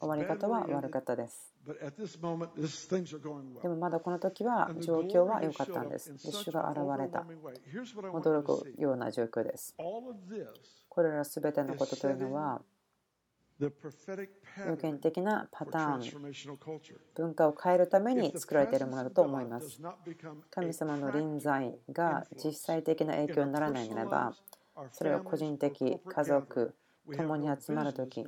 [0.01, 1.55] 終わり方は悪かったです。
[3.63, 6.15] でもまだこの時は状況は良かったんです。
[6.19, 7.25] 主が現れた。
[8.11, 9.75] 驚くような状況です。
[10.97, 12.63] これら全てのことというのは、
[13.61, 13.71] 予
[14.81, 16.33] 言的なパターン、
[17.15, 19.79] 文化を変えるために作られているものだと思います。
[20.51, 24.35] 神様の臨在が実際的な影響にならないならば、
[24.91, 26.75] それは個人的、家族、
[27.15, 28.25] 共に集まる時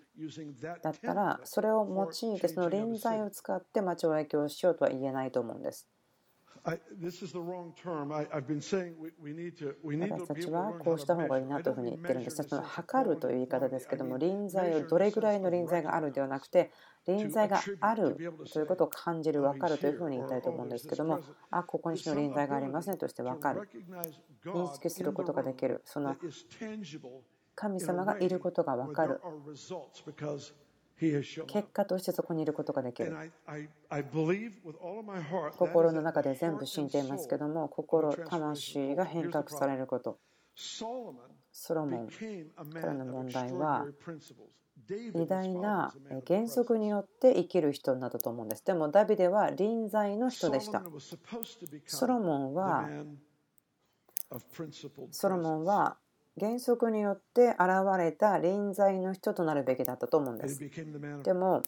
[0.82, 5.88] だったらそれを用いてその臨在を使って町を影響しようとは言えないと思うんです。
[10.10, 12.42] 私たちはこうした方がいいなというふうに言ってるんです。
[12.42, 16.70] その測るという言い方ですけども、臨在をどれぐらいの臨在があるではなくて、
[17.06, 18.16] 臨在がある
[18.52, 23.68] ということを感じる、分かるというふうに言いたいと思うんですけども、あ、ここにの臨在がありますねとして分かる。
[24.44, 25.82] 認識することができる。
[25.84, 26.16] その
[27.54, 29.20] 神様がいることが分かる。
[30.98, 33.14] 結果としてそこにいることができる。
[35.56, 40.18] 心の中で全部信じていますけども、心、魂が変革されること。
[40.56, 41.14] ソ
[41.74, 43.86] ロモンからの問題は、
[44.88, 45.94] 偉大な
[46.26, 48.64] 原則によって生きる人などと思うんです。
[48.64, 50.82] でもダビデは臨在の人でした。
[51.86, 52.88] ソロモンは
[55.10, 55.98] ソロモンは
[56.38, 57.58] 原則によって現
[57.98, 60.60] れた臨在の人となるべきだったと思うんです。
[61.22, 61.62] でも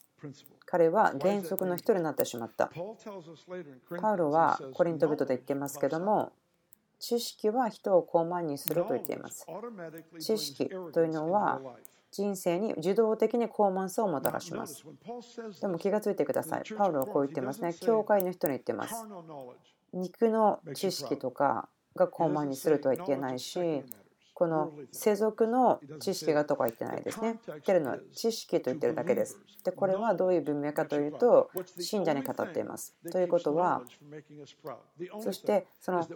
[0.67, 2.71] 彼は原則の人になってしまった。
[4.01, 6.33] パウロはコリント人で言ってますけども
[6.99, 9.47] 知識は人を高慢にすると言っています。
[10.21, 11.61] 知識というのは
[12.13, 14.85] 人生に自動的に高慢さをもたらします。
[15.61, 16.63] でも気がついてください。
[16.77, 17.73] パウロはこう言ってますね。
[17.75, 18.95] 教会の人に言ってます。
[19.93, 23.59] 肉の知識とかが高慢にするとは言ってないし、
[24.41, 27.39] この世俗の知識がとか言ってないですね。
[27.47, 29.39] 言ってるのは知識と言ってるだけです。
[29.63, 32.97] で、これはどういう文脈かというと、信者に語っています。
[33.13, 33.83] ということは、
[35.21, 36.09] そしてその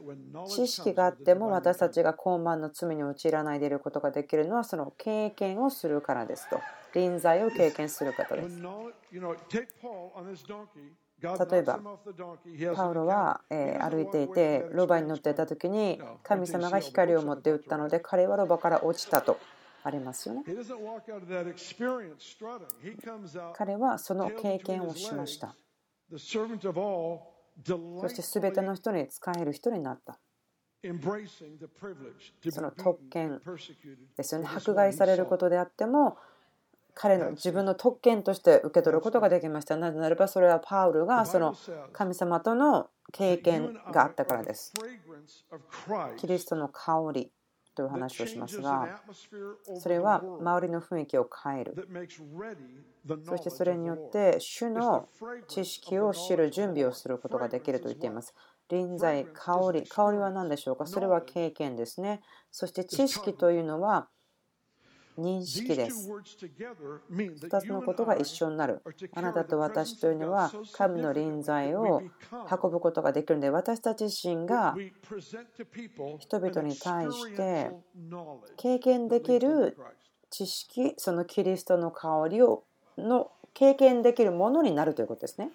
[0.47, 6.59] 知識があっても私たちが高慢の罪に陥らないでいることができるのは、その経験をするからですと。
[6.95, 8.57] 臨在を経験する方です。
[11.25, 11.81] 例えば
[12.77, 19.39] パウロは歩いていてロバに乗っていた時に神様が光を持って打ったので彼はロバから落ちたと
[19.83, 20.43] ありますよね。
[23.55, 25.55] 彼はその経験をしました。
[26.11, 30.19] そして全ての人に使える人になった。
[32.51, 33.41] その特権
[34.17, 34.49] ですよね。
[34.55, 36.19] 迫害されることであっても
[36.95, 39.77] 彼の自分の特権として受け取ることができました。
[39.77, 41.55] なぜならばそれはパウルがその
[41.93, 44.73] 神様との経験があったからです。
[46.17, 47.33] キリストの香り
[47.75, 49.01] という話をしますが
[49.81, 51.89] それは周りの雰囲気を変える
[53.25, 55.09] そしてそれによって主の
[55.49, 58.33] 知識を知る準備をすることができると言っています
[58.71, 60.87] 臨在香り香りは何でしょうか？
[60.87, 62.21] それは経験ですね
[62.53, 64.09] そして知識というのは
[65.19, 66.11] 認識です。
[67.11, 68.83] 2つのことが一緒になる。
[69.15, 72.03] あなたと私というのは神の臨在を
[72.63, 74.75] 運ぶことができるので私たち自身が
[76.19, 77.71] 人々に対して
[78.57, 79.77] 経験できる
[80.31, 82.65] 知識そのキリストの香りを
[82.99, 85.51] の経験できるものになるということですね。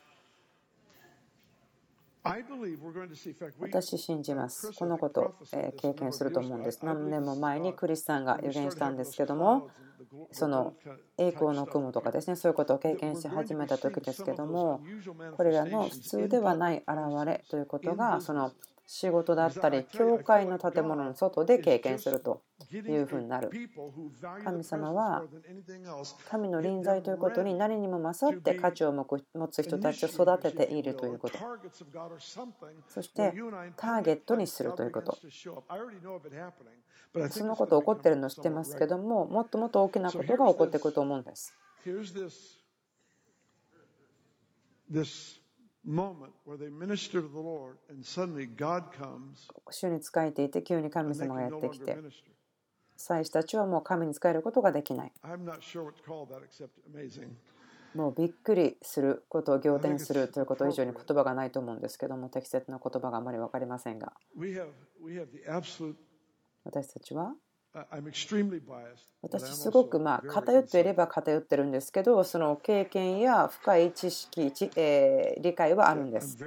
[3.59, 4.71] 私信じます。
[4.73, 5.33] このことを
[5.81, 6.85] 経験すると思うんです。
[6.85, 9.69] 何年も前にクリスさんが予言したんですけども、
[10.31, 10.73] その
[11.17, 14.81] 栄光の雲とかですね、そういうことを経験し始めた時ですけども、
[15.35, 16.87] これらの普通ではない現
[17.25, 18.51] れということが、その
[18.85, 23.49] 仕事だったり教会の建物の外で経験するというふうになる。
[24.43, 25.23] 神様は
[26.29, 29.05] 神の臨在ということに何にも勝って価値を持
[29.47, 31.37] つ人たちを育てているということ。
[32.87, 33.33] そして
[33.75, 35.17] ターゲットにするということ。
[37.29, 41.53] そのこと起こってるの知ってますけどももっともっと大きなことが起こってくると思うんです。
[49.71, 51.97] 主に仕えていて急に神様がやってきて
[52.99, 55.11] 祭司たちはもう神に仕えることができない。
[57.95, 64.13] もうびっくりすることを仰天するということ以上に言葉がないと思うんですけども適切な言葉があまり分かりませんが。
[66.65, 67.33] 私たちは？
[69.21, 76.37] 私すごくまあ偏っていれば偏ってるんですけどその経験や深い知識え理解はあるんです。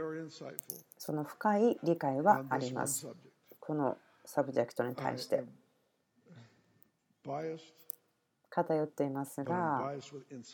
[0.98, 3.08] その深い理解はあります。
[3.58, 5.42] この subject に対して
[8.50, 9.94] 偏っていますが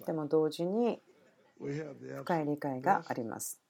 [0.06, 1.00] でも同時に
[2.24, 3.60] 深い理解があります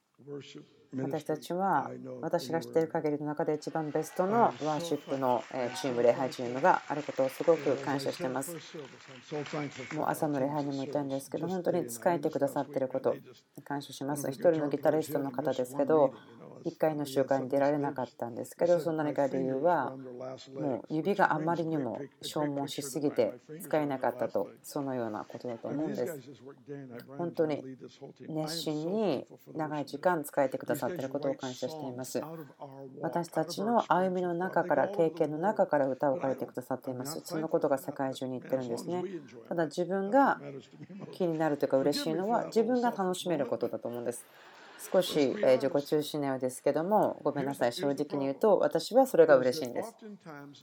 [0.97, 5.43] 私たちは私が知っている限りの中で一番ベストのワーシップの
[5.79, 8.55] チーム、礼拝チームがあることをすごく感謝しています。
[9.95, 13.15] もう朝の礼拝にも言ったんですけど、本当に使えてくださっていること、
[13.63, 14.29] 感謝します。
[14.31, 16.13] 一人のギタリストの方ですけど、
[16.65, 19.95] 1回の集会に出られなかったんですけどそんな何か理由は
[20.59, 26.19] もう指があまりにも消耗しすぎて使えなかったとそのようなことだと思うんです。
[27.17, 27.63] 本当に
[28.27, 32.21] 熱心に長い時間使えてくださっていることを感謝しています。
[33.01, 37.21] 私たちの歩みの中から経験の中から歌を書いてくださっています。
[37.23, 39.03] そのことが世界中に言ってるんですね。
[39.47, 40.39] ただ自分が
[41.11, 44.25] 気になるというか嬉しいのは自分が楽しめることだと思うんです。
[44.79, 47.73] 少し自己中心のようですけどもごめんなさい。
[47.73, 49.93] 正直に言うと私はそれが嬉しいんです。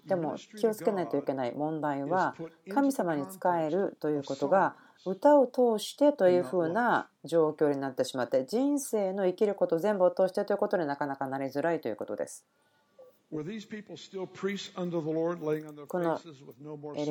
[0.06, 1.52] でも気をつけないといけない。
[1.54, 2.34] 問題は
[2.72, 4.74] 神様に仕えるということが
[5.04, 12.44] 歌を通してというふうな状況になってしまって人生の生きること全部を通してということになかなかなりづらいということです。
[15.88, 16.16] この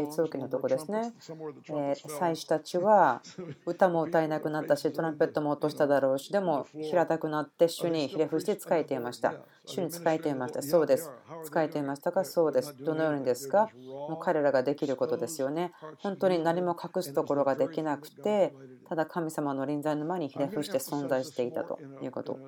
[0.06, 1.14] 列王記のとこですね、
[2.18, 3.22] 祭司たちは
[3.68, 9.34] 歌も歌えなくなったし、トランペットも落としただろうし、でも平たくなって主にひれ伏して仕えていました。
[9.66, 10.62] 主に仕えていました。
[10.62, 11.12] そうです。
[11.44, 12.24] 仕えていましたか？
[12.24, 12.82] そうです。
[12.82, 13.70] どのようにですか？
[13.76, 15.74] もう彼らができることですよね。
[16.00, 18.56] 本当に何も隠すところができなくて、
[18.88, 22.40] ただ神様の臨在の前にひれ伏して存在していたということ。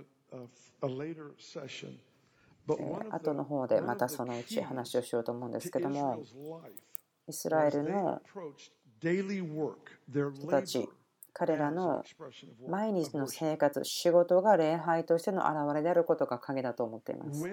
[3.11, 6.21] 後の方でまたそのうち話をしようと思うんですけども
[7.27, 8.21] イスラエルの
[10.31, 10.89] 人たち
[11.33, 12.03] 彼らの
[12.67, 17.43] 毎日の生活仕事が礼拝としての表れであることが鍵だと思っています。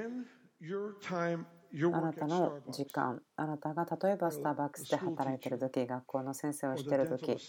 [1.90, 7.42] あなたの時間、あなたが例えばスターバックスで働いているとき、学校の先生をしているとき、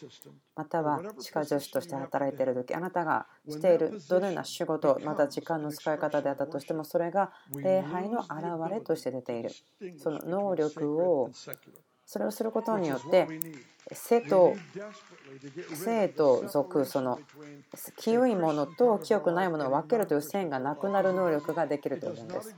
[0.56, 9.52] または歯科助手として働いているとき、あなたがしているどのような仕事、また時間の使い方であったとしても、それが礼拝の表れとして出ている。
[9.98, 11.32] その能力を
[12.06, 13.28] それをすることによって
[13.94, 14.56] 生と
[15.74, 17.20] 生と属その
[17.98, 22.56] 清いものと清くないものを分けるという線がなくなる能力ができるというんです。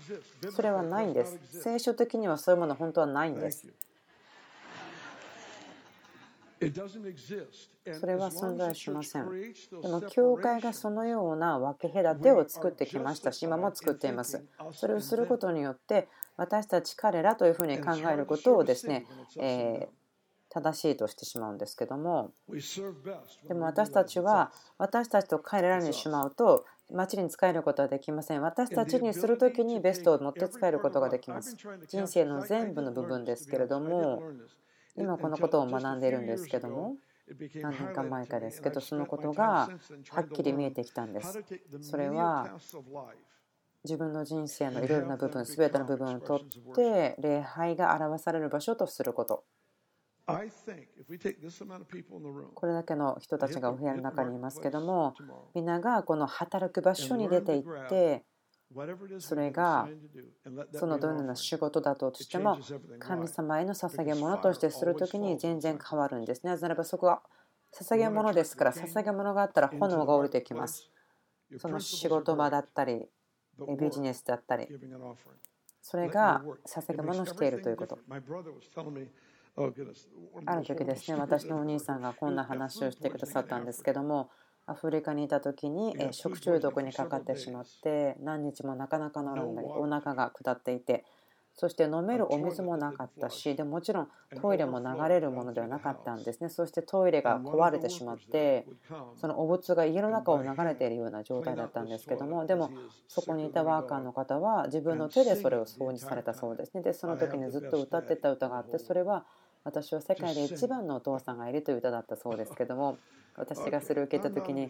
[0.52, 1.38] それはないんです。
[1.52, 3.68] 聖書的にはそういうもの本当はないんです
[6.60, 9.30] それは存在しません。
[9.82, 14.44] でも、教会がそのような分け隔てを作ってきましたし、今も作っています。
[14.74, 19.06] それをすることによって、私たち彼らというふうに考えることをですね、
[19.38, 19.88] え
[20.50, 22.32] 正しいとしてしまうんですけども
[23.48, 28.42] でも私たちは私たちと彼らにしまうと町に使えることはできません。
[28.42, 31.58] 私たちにするときにベストを持って使えることができます。
[31.90, 34.24] 人生の全部の部分ですけれども、
[34.98, 36.96] 今このことを学んでいるんですけども、
[37.62, 39.70] 何年か前かですけど、そのことが
[40.10, 41.44] はっきり見えてきたんです。
[41.82, 42.58] それは
[43.84, 46.40] 自分の人生のいろいろな部分、すべての部分をとっ
[46.76, 49.46] て、礼拝が表される場所とすること。
[52.56, 55.14] これだけの人たちがお部屋の中にいますけども、
[55.54, 58.26] みんながこの働く場所に出ていって、
[59.20, 59.88] それが
[60.74, 62.58] そのどのような仕事だとしても
[63.00, 66.52] 神様への捧げ物としてするときに全然変わるんですね。
[66.52, 67.22] なぜならばそこは
[67.74, 70.90] 捧げ物ですから捧げ物があったら炎が降りてきます。
[71.58, 73.08] その仕事場だったり
[73.80, 74.68] ビジネスだったり
[75.82, 77.98] それが捧げ物をしているということ。
[80.46, 84.30] ある時ですね、私のお兄さんがこんな話をしてくださったんですけども、
[84.68, 91.06] アフリカにいた時に食中毒にかかってしまって何日もなかなか飲んだりお腹が下っていて
[91.60, 94.08] そして飲めるお水もなかったしでもちろん
[94.40, 96.50] トイレも流れるものではなかったんですね。
[96.50, 98.68] そしてトイレが壊れてしまって
[99.16, 102.70] そのお物が家の中を流れているような状態だったんですけどもでも
[103.08, 106.84] そこにいたワーカーの方は自分の手でそれを掃除されたそうですね。
[106.84, 109.26] でその時にずっと歌ってた歌があってそれは
[109.68, 112.98] 私は世界で一番のお父さんがいるという歌だったそうですけども
[113.36, 114.70] 私がそれを受けた時に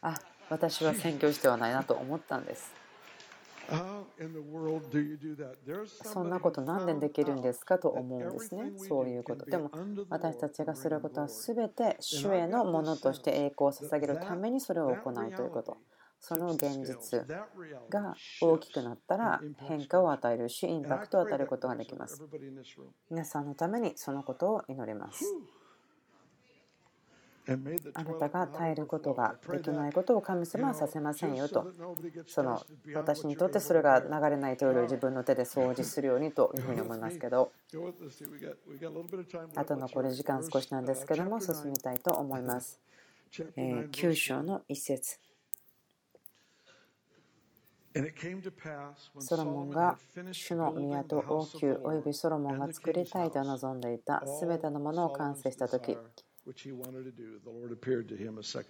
[0.00, 0.14] あ
[0.48, 2.72] 私は宣教師ではないなと思ったんです。
[6.04, 8.70] そんなこと何でできるんですかと思うんですね。
[8.76, 9.44] そういうこと。
[9.46, 9.72] でも
[10.08, 15.76] 私たちがすることは全て主へのものとして栄光を捧げるためにそれを行うということ
[16.28, 17.24] その現実
[17.88, 22.20] が大きくなったら変化を与えるし、インパクトを与えることができます。
[23.08, 25.24] 皆さんのためにそのことを祈ります。
[27.94, 31.64] あなたが耐えることができないことを神様はさせませんよと。
[32.26, 32.60] その
[32.92, 37.52] 私にとってそれが流れないトイレを自分の手で掃除するようにというふうに思いますけど、
[39.54, 42.80] あと残り時間少しなんですけども、進みたいと思います。
[43.30, 45.20] 9章の一節
[49.18, 49.98] ソロモンが
[50.32, 55.96] 主の宮と王宮およびソロモンが作りたいと望んでいたすべてのものを完成したとき、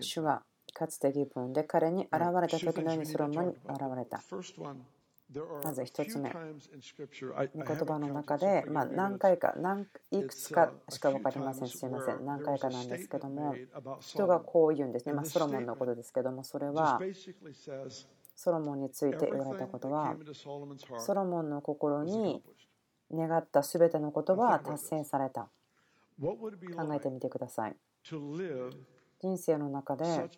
[0.01, 4.23] 主はかつて義分で彼に現れた時のようにソロモンに現れた。
[5.65, 13.57] まず1つ目、言葉の中で、まあ、何回か、何いくつかしか分かりません、すみません、何回かなんですけども、
[14.01, 17.01] 人がこう言うんですね、まあ、ソロモンのことですけども、それは
[18.37, 20.15] ソロモンについて言われたことは
[20.99, 22.43] ソロモンの心に
[23.13, 25.49] 願った全てのことは達成された。
[26.21, 26.37] 考
[26.95, 27.77] えてみてください。
[29.19, 30.29] 人生の中であ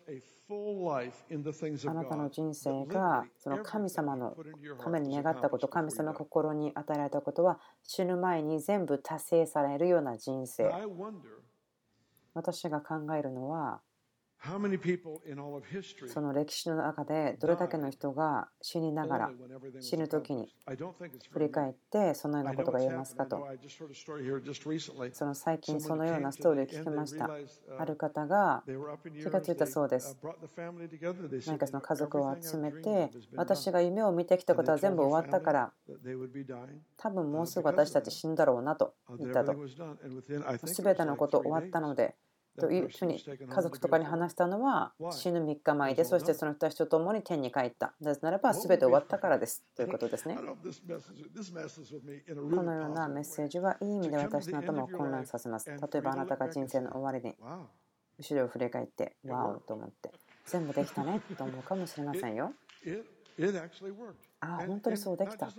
[1.93, 4.37] なたの人生がその神様の
[4.81, 10.71] ために願ったこと神様の心に与えられたことは死ぬ前に全部達成されるような人生。
[12.33, 13.81] 私が考えるのは
[16.07, 19.31] その歴史の中でどれだけの人が死にながら
[19.81, 20.55] 死ぬ時に
[21.31, 23.45] 振り返ってそのようなことが言えますかと。
[25.11, 27.29] その最近そのようなストーリーを聞きました。
[27.77, 28.63] ある方が
[29.13, 30.17] 気がついたそうです。
[31.45, 35.73] 何かその家族を集めて私が夢を見てきたことは全部終わったから
[36.95, 39.53] 多分もうすぐ私たち死んだろうなと言ったと。
[40.63, 42.15] 全てのこと終わったので
[42.57, 47.93] というふうに家族とかに話したのは死ぬ3日前でそしてその人たちと共に天に帰った。
[48.01, 49.63] なぜならば全て終わったからです。
[49.75, 50.35] ということですね。
[50.35, 50.41] こ
[52.63, 55.69] のようなメッセージはいい意味で私の頭を混乱させます。
[55.69, 57.35] 例えばあなたが人生の終わりに
[58.19, 60.11] 後ろを振り返ってわおと思って
[60.45, 62.53] 全部できたねと思うかもしれませんよ
[64.41, 65.49] ああ、本当にそうできた。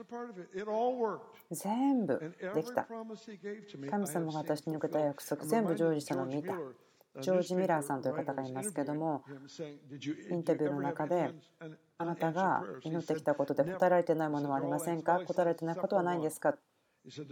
[1.50, 2.86] 全部できた。
[3.90, 6.54] 神様が私に受けた約束、全部ジョージ様見た。
[7.20, 9.24] ジョージ・ミラーさんという方がいますけども、
[10.30, 11.34] インタビューの中で、
[11.98, 16.56] あなたが祈ってきたことで答えられてないものはありませんか答えられてないことはないんですか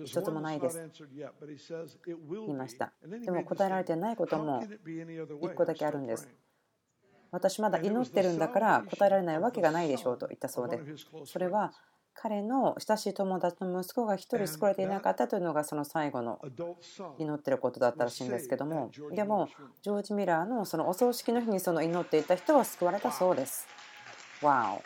[0.04, 0.90] 一つもないです。
[2.36, 2.92] 言いました。
[3.24, 6.28] でも答えられてないことも1個だけあるんです。
[7.30, 10.80] 私まだ祈ってるんだから答えられないわけがないでしょうと言ったそうで、
[11.24, 11.72] それは
[12.20, 16.40] 彼の親しい友達の息子が1人救われていなかったというのがその最後の
[17.18, 18.90] 祈ってることだったらしいんですけども。
[19.12, 19.48] でも
[19.82, 23.68] ジョージ・ミラーのそのお葬式の日にその祈っていた人は救われたそうです。
[24.42, 24.82] わお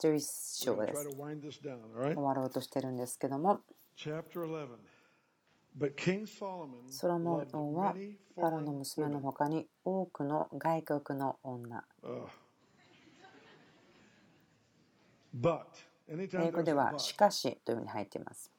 [0.00, 1.08] 11章です。
[1.10, 3.60] 終わろうとしてるんですけども
[6.90, 7.94] ソロモン王は
[8.36, 11.82] パロの娘の他に多くの外国の女。
[16.48, 18.52] 英語ではしかしというふうに入っています。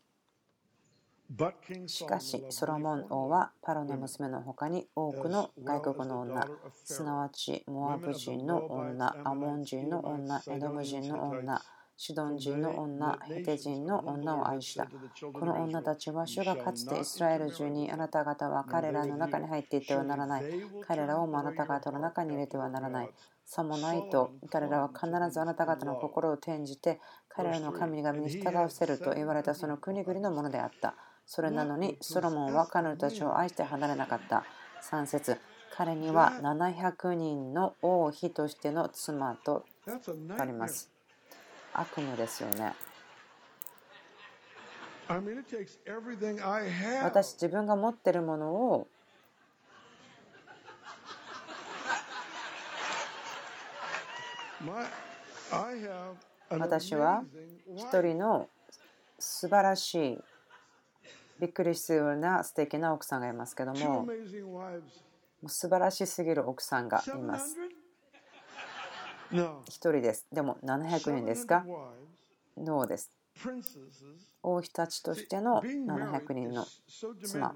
[1.88, 6.48] しかしソロモン王はパロの娘の他に多くの外国の女。
[6.84, 11.62] すなわちモアブ人の女アモン人の女エドム人の女
[12.04, 14.88] シドン人の女、ヘテ人の女を愛した。
[15.32, 20.44] この女たちは主がかつてイスラエル中にあなた方は彼らの中に入っていってはならない。
[20.88, 23.10] 彼らをもあなた方の中に入れてはならない。
[23.46, 27.00] さもないと彼らは必ずあなた方の心を転じて
[27.30, 30.96] 彼らの神々に従わせると言われたその国々のものであった。
[31.28, 34.44] それなのにソロモンは彼女たちを愛して離れなかった。
[34.90, 35.38] 3節
[35.72, 39.66] 彼には700人の王妃としての妻と
[40.40, 40.91] あります。
[41.74, 42.74] 悪夢ですよね。
[47.04, 48.88] 私自分が持ってるものを
[56.50, 57.24] 私は
[57.76, 58.48] 一人の
[59.20, 60.20] 素晴らしい
[61.40, 64.08] びっくりするような素敵な奥さんがいますけども
[65.48, 67.58] 素晴らしすぎる奥さんがいます。
[69.32, 70.28] 1人です。
[70.32, 71.66] でも700人ですか？
[72.58, 73.12] ノーです？
[74.44, 76.66] 王妃たちとしての700人の
[77.24, 77.54] 妻。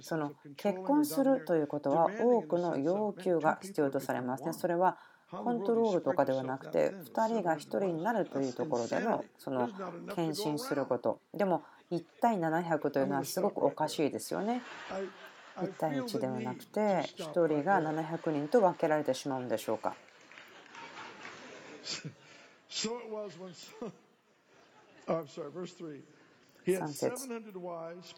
[0.00, 4.52] その結婚するということは多くの要求が必要とされますね。
[4.52, 4.96] それは
[5.30, 9.70] コントロールとかではなくて2人が1人になるというところでのその
[10.14, 14.60] 献身することでも1対700というのはすごくおかしいですよね
[15.56, 16.80] 1対1ではなくて
[17.16, 19.94] 1人が700人と分けられてしまうんでしょうか
[22.68, 23.52] so it was when,
[25.08, 26.02] oh, I'm sorry, verse 3.
[26.66, 27.28] 3節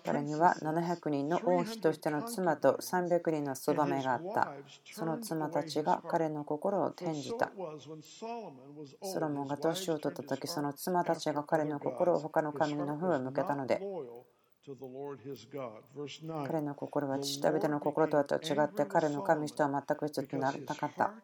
[0.04, 4.52] 彼には700人の王妃としての妻と300人のそばめがあった。
[4.92, 7.50] その妻たちが彼の心を転じた。
[9.02, 13.80] ソロモンが年を取った時、その妻たちが彼の心を他の神の方へ向けたので、
[16.46, 21.14] 彼の心は父ダビデの心とは違って彼の神とは全く一つにならなかった。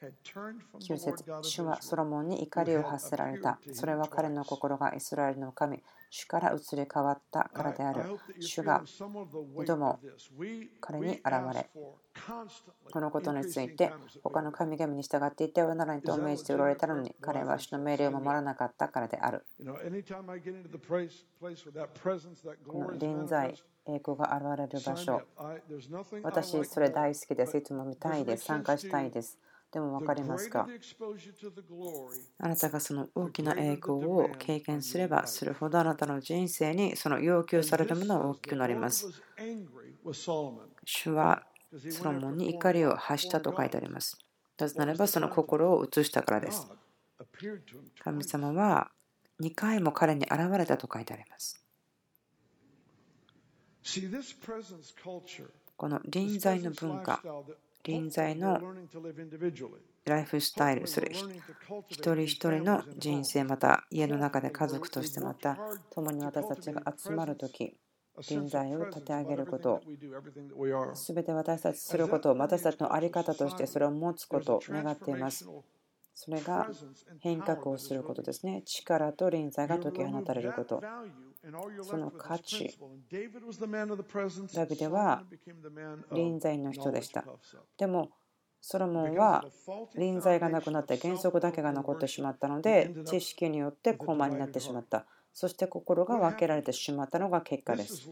[0.00, 3.58] 9節主はソロモンに怒りを発せられた。
[3.72, 8.02] それは彼の心がイスラエルの神、主から移り変わったからである。
[8.38, 9.98] 主が2度も
[10.80, 11.22] 彼に現
[11.52, 11.68] れ、
[12.92, 13.92] このことについて
[14.22, 19.44] 他の神々に従っていてはならないと命じておられたのに、彼は主の命令を守らなかったからである。
[22.68, 25.22] この臨在、栄光が現れる場所、
[26.22, 27.56] 私、それ大好きです。
[27.56, 28.44] いつも見たいです。
[28.44, 29.36] 参加したいです。
[29.70, 30.66] でも分かりますか？
[32.38, 39.06] あなたがその大きな栄光を経験すればするほどあなたの人生にその要求されるものは大きくなります。
[40.84, 41.42] 主は
[41.90, 44.16] ソロモンに怒りを発したと書いてあります。
[44.58, 46.66] なぜならばその心を移したからです。
[48.02, 48.90] 神様は
[49.42, 51.62] 2回も彼に現れたと書いてあります。
[55.76, 57.22] この臨在の文化
[57.84, 58.60] 臨在の
[60.04, 61.10] ライフスタイルする
[61.88, 65.58] 一人一人の人生また家の中で家族としてまた
[65.90, 67.74] 共に私たちが集まる時
[68.28, 69.80] 臨在を立て上げること。
[70.94, 75.48] すべて私たちすることを私たちの在り方としてそれを持つことを願っています。
[76.14, 76.68] それが
[77.20, 78.62] 変革をすることですね。
[78.64, 80.82] 力と臨在が解き放たれること
[81.82, 82.78] その価値。
[84.54, 85.24] ダビデは
[86.12, 87.24] 臨在の人でした。
[87.76, 88.10] でも、
[88.60, 89.44] ソロモンは
[89.96, 95.06] 臨在がなくなって原則だけが残ってしまったので知識によって高慢になってしまった。
[95.32, 98.08] そして心が分けられてしまったのが結果です。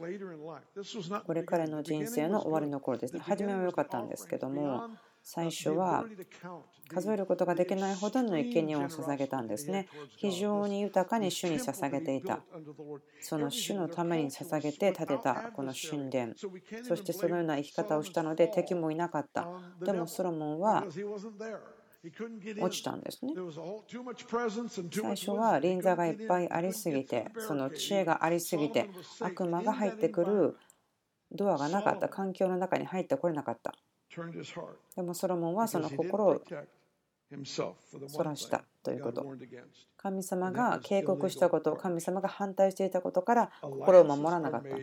[1.26, 3.20] これ彼の人生の終わりの頃ですね。
[3.20, 4.88] 初めは良かったんですけども、
[5.28, 6.04] 最初は
[6.88, 9.88] 数えることができないほどの生贄を捧げたんですね。
[10.16, 12.44] 非常に豊かに主に捧げていた。
[13.20, 16.34] その主のために捧げて建てたこの神殿。
[16.84, 19.48] そしてそのような生き方をしたので敵もいなかった。
[19.84, 23.32] でもソロモンは落ちたんですね。
[24.92, 28.88] 最初は臨座がいっぱいありすぎて、その知恵がありすぎて、
[29.20, 30.56] 悪魔が入ってくる
[31.32, 33.74] ドアがなかった、環境の中に入ってこれなかった。
[34.96, 36.42] でもソロモンはその心を
[38.08, 39.26] そらしたということ。
[39.96, 44.76] 神様が警告したこと、神様が反対していたことから心を守らなかった。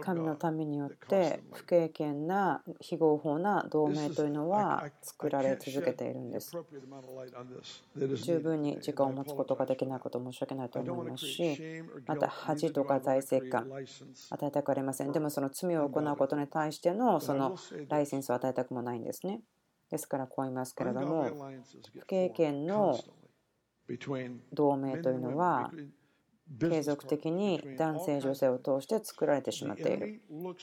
[0.00, 6.56] 神のためによって不経験な非合法な同盟というのは作られ続けているんです。
[8.22, 15.12] 十分に時間を持つことができないこと申し訳ないと思いますし、また恥とか財政感与えたくありません。
[15.12, 17.56] でもその罪を行うことに対してのその
[17.88, 19.42] ライセンスを与えたくもないんですね。
[19.90, 21.28] ですからこう言いますけれども、
[22.00, 22.98] 不経験の
[24.52, 25.70] 同盟というのは
[26.60, 30.20] 継続的に男性女性を通して作られてしまっている。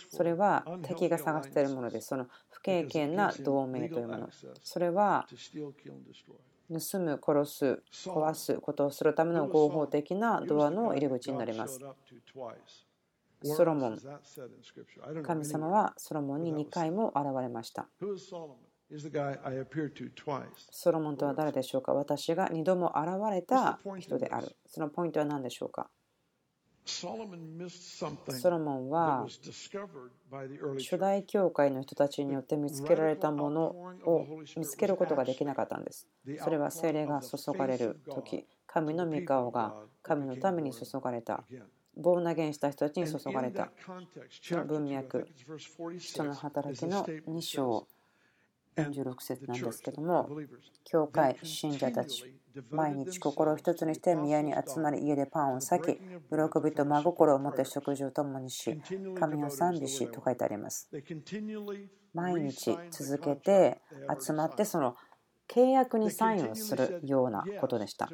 [0.09, 2.07] それは敵が探しているものです。
[2.09, 4.29] その不経験な同盟というもの。
[4.63, 5.27] それは
[6.69, 11.79] 盗む殺す壊すことをするための合法的なドアの入り口になります。
[13.43, 13.99] ソロモン。
[15.23, 17.87] 神様はソロモンに2回も現れました。
[20.69, 21.93] ソロモンとは誰でしょうか？
[21.93, 24.55] 私が2度も現れた人である。
[24.65, 25.89] そのポイントは何でしょうか？
[26.83, 27.15] ソ
[28.49, 29.25] ロモンは
[30.79, 33.65] 初代教会の人たちによって見つけられたもの
[34.03, 34.25] を
[34.57, 36.07] 見つけることができなかったんです。
[36.43, 41.45] それは精霊が注がれる時、神の御顔が神のために注がれた。
[41.95, 43.69] 棒投げした人たちに注がれた。
[44.41, 45.27] その文脈、
[45.99, 47.87] 人の働きの2章。
[48.77, 50.29] 46節なんですけども、
[50.83, 52.23] 教会、信者たち、
[52.69, 55.99] 毎日心を一つにして宮に集まり家でパンを裂き、喜
[56.63, 58.81] びと真心を持って食事を共にし、
[59.19, 60.89] 神を賛美しと書いてあります。
[62.13, 63.79] 毎日続けて
[64.19, 64.95] 集まってその
[65.47, 68.09] 契約にサインをするようなことでした。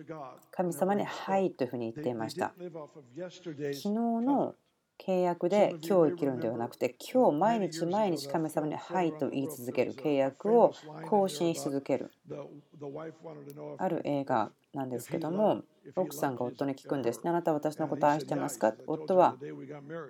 [0.51, 2.53] 神様に「はい」というふうに言っていました。
[2.57, 4.55] 昨日の
[4.99, 10.73] 契約で今日生きるんではなくて今日毎日毎日神様に「はい」と言い続ける契約を
[11.09, 12.11] 更新し続ける。
[13.77, 15.63] ある映画なんですけども
[15.95, 17.23] 奥さんが夫に聞くんです。
[17.23, 18.73] ねあなたは私のことを愛してますか？
[18.85, 19.37] 夫は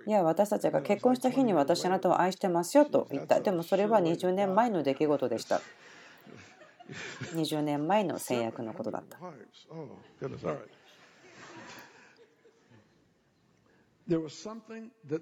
[0.06, 3.40] いや私たちが結婚した日に私あなたを愛してますよと言った。
[3.40, 5.60] でもそれは20年前の出来事でした。
[7.34, 9.18] 20年前の制約のことだった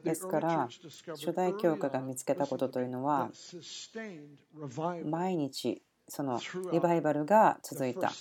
[0.04, 0.68] ですから
[1.08, 3.30] 初代教会が見つけたことというのは
[5.04, 6.40] 毎日その
[6.72, 8.12] リバイバルが続いた。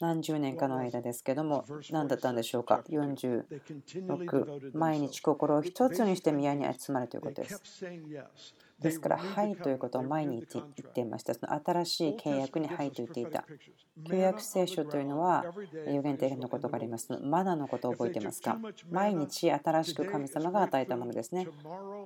[0.00, 7.84] 何十年かの間ですけども何だったんでしょうか？46毎日心を一つにして宮に集まるということです
[8.80, 11.34] ですから、はいということを毎日言っていました。
[11.34, 13.44] その新しい契約にはいと言っていた。
[14.08, 15.44] 旧約聖書というのは
[15.86, 17.12] 予言的なことがあります。
[17.22, 18.58] マナのことを覚えていますか？
[18.90, 21.46] 毎日新しく神様が与えたものですね。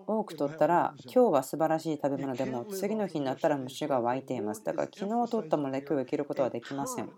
[0.07, 4.65] 多く取ったら、今日は素晴らしい食べ物でも、次の日になったら虫が湧いています。
[4.65, 7.11] だから、昨日取ったもので今日生きることはできません。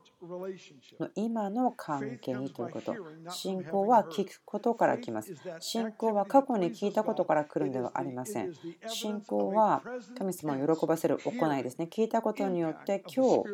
[1.15, 2.95] 今の関係ということ。
[3.31, 5.35] 信仰は聞くことから来ます。
[5.61, 8.53] 信仰は過去に聞いたことから来るんではありません。
[8.87, 9.83] 信仰は
[10.19, 11.89] 神様を喜ばせる行いですね。
[11.91, 13.45] 聞いたことによって今日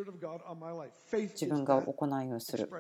[1.13, 2.71] 自分が行いをする。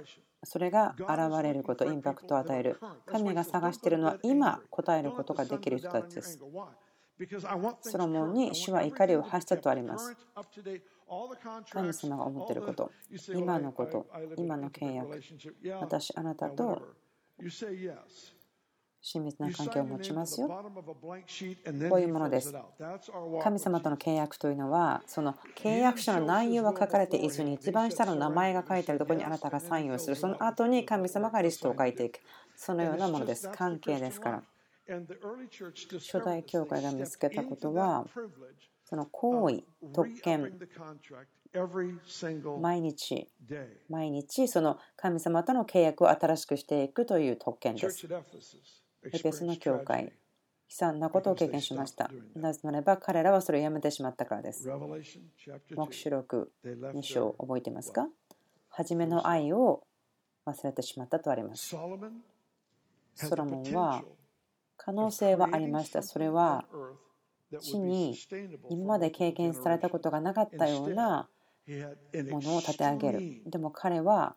[0.44, 2.78] それが現れること、インパクトを与える。
[3.06, 6.38] 神が探しているのは今答えることができる人たちです。
[7.82, 10.16] ソロモンに主は怒りを発したとあります。
[11.70, 12.90] 神様が思っていること、
[13.34, 14.06] 今のこと、
[14.38, 15.20] 今の契約、
[15.80, 16.82] 私、あなたと
[19.04, 20.46] 親密な関係を持ちますよ。
[20.48, 22.54] こういうものです。
[23.42, 30.14] 神様との契約というのは、その契約書の内容は書かれていずに、一番下の名前が書いてあるところにあなたがサインをする。
[30.14, 32.20] その後に神様がリストを書いていく。
[32.54, 33.50] そのようなものです。
[33.50, 34.42] 関係ですから。
[34.88, 38.06] 初代教会が見つけたことは、
[38.84, 40.58] その行為、特権、
[42.60, 43.28] 毎日、
[43.88, 48.06] 毎日、その神様との契約を新しくしていくという特権です。
[49.04, 50.10] エペスの教会、悲
[50.68, 52.10] 惨なことを経験しました。
[52.34, 54.68] なぜならば彼らはそれをやめてしまったからです。
[54.68, 58.08] 黙示録2章覚えていますか？
[58.68, 59.82] 初めの愛を
[60.46, 61.76] 忘れてしまったとあります。
[63.14, 64.02] ソロモンは
[64.76, 66.02] 可能性はありました。
[66.02, 66.64] それは
[67.60, 68.16] 地に
[68.70, 71.28] 今まで経験されたことがなかったような
[72.30, 73.42] ものを立て上げる。
[73.46, 74.36] でも彼は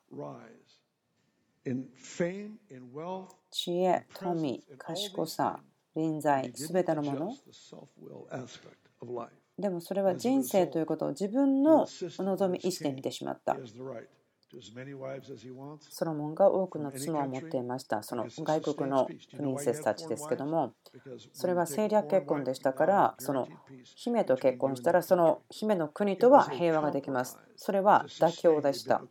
[3.50, 5.60] 知恵、富、賢さ、
[5.96, 7.32] 臨在、すべてのもの。
[9.58, 13.58] でもそれは人生ということを自分の望み意思で見てしまった。
[15.80, 18.04] ソロモンが多くの妻を持っていました。
[18.04, 20.74] その外国のプリンセスたちですけども、
[21.34, 23.48] それは政略結婚でしたから、その
[23.96, 27.38] 姫と結婚したら、その姫の国とは平和ができます。
[27.56, 29.02] それは妥協でした。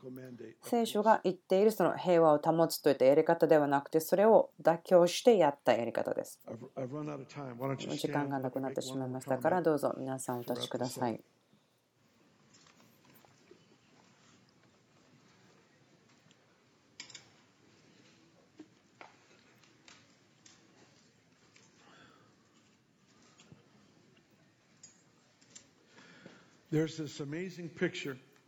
[0.62, 6.40] 聖書が言っているその平和を保つといったやり方ではなくて、それを妥協してやったやり方です。
[7.96, 11.20] 時間がなくなってしまいましたから、どうぞ皆さんお立ちください。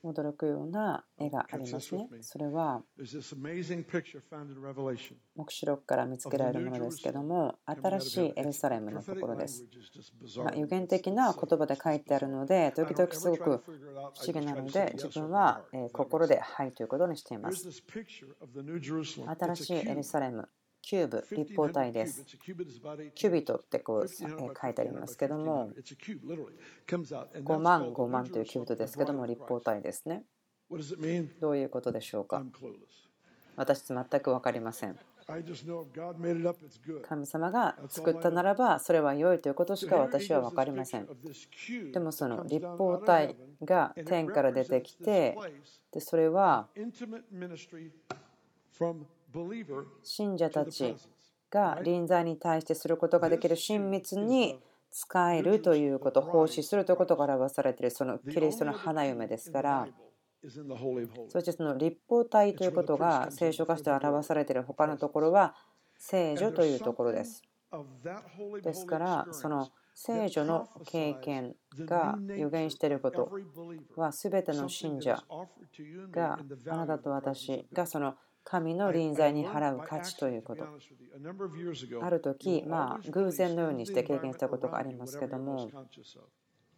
[0.03, 2.09] 驚くような絵がありますね。
[2.21, 2.83] それは、
[5.37, 9.65] 黙示録から見つけられるものですけども、新しいエルサレムのところです。
[10.39, 13.73] まあ、予言的な言葉で書いてあるので、時々すごく不
[14.25, 17.69] 思議なので、自分は心ではいということにしています。
[19.39, 20.49] 新しいエルサレム
[20.89, 22.25] キューブ、立方体です。
[22.25, 25.73] キュビトってこう書いてありますけども、
[26.87, 30.23] 5万、5万というキュービトですけども、立方体ですね。
[31.41, 32.45] どういうことでしょうか？
[33.57, 34.97] 私、全く分かりません。
[37.03, 41.09] 神様が作ったならばそれは良いということしか私は分かりません。
[41.93, 43.35] でもその立方体
[43.65, 45.37] が天から出てきて
[45.91, 46.69] でそれは
[50.03, 50.97] 信者たち
[51.51, 54.59] が臨在に対してすることができる親密に
[54.91, 59.89] 使えるということ、奉仕するということが表されているそのキリストの花嫁ですから、
[61.29, 65.55] そしてその立方体ということが聖書化して表されている他のところは
[65.99, 67.43] 聖女というところです。
[68.63, 73.33] ですから、その聖女の経験が予言していること
[73.97, 75.23] は全ての信者
[76.11, 78.15] があなたと私がその
[78.47, 80.71] 神の臨在に払う価値ということ。
[81.99, 85.75] ある時、まあ、偶然のようにして経験したことがありますけども、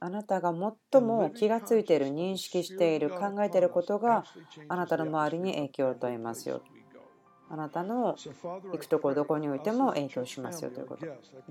[0.01, 0.51] あなたが
[0.93, 4.27] 最も気が付いている、認識している、考えていることが
[4.67, 6.67] あなたの周りに影響を与えますよ。
[7.51, 11.07] あなたの行くところどこにおいても影響しますよということ。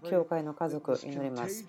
[0.09, 1.65] 教会の家族祈ります。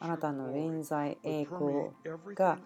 [0.00, 1.90] あなたの臨在、栄光
[2.34, 2.58] が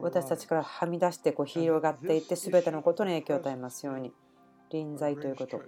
[0.00, 4.12] 私たちからはみ出してこう広がっていって全てのことに影響を与えますように。
[4.70, 5.60] 臨在ということ。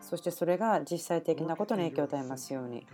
[0.00, 2.86] そしてそれが実際的なことに影響を与えますように。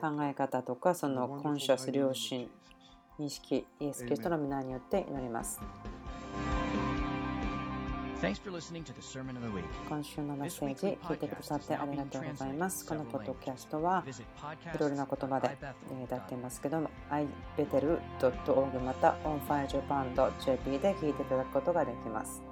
[0.00, 2.48] 考え方とかそのコンシャス良心、
[3.18, 5.60] 認識、イエス・キリストの皆によって祈ります。
[9.88, 12.84] 今週のメッセージ聞いてくださってありがとうございます。
[12.84, 15.56] このポッドキャストはいろいろな言葉で
[16.04, 16.90] 歌っていますけども、
[17.56, 22.42] ibetel.org また onfirejapan.jp で聞いていただくことができます。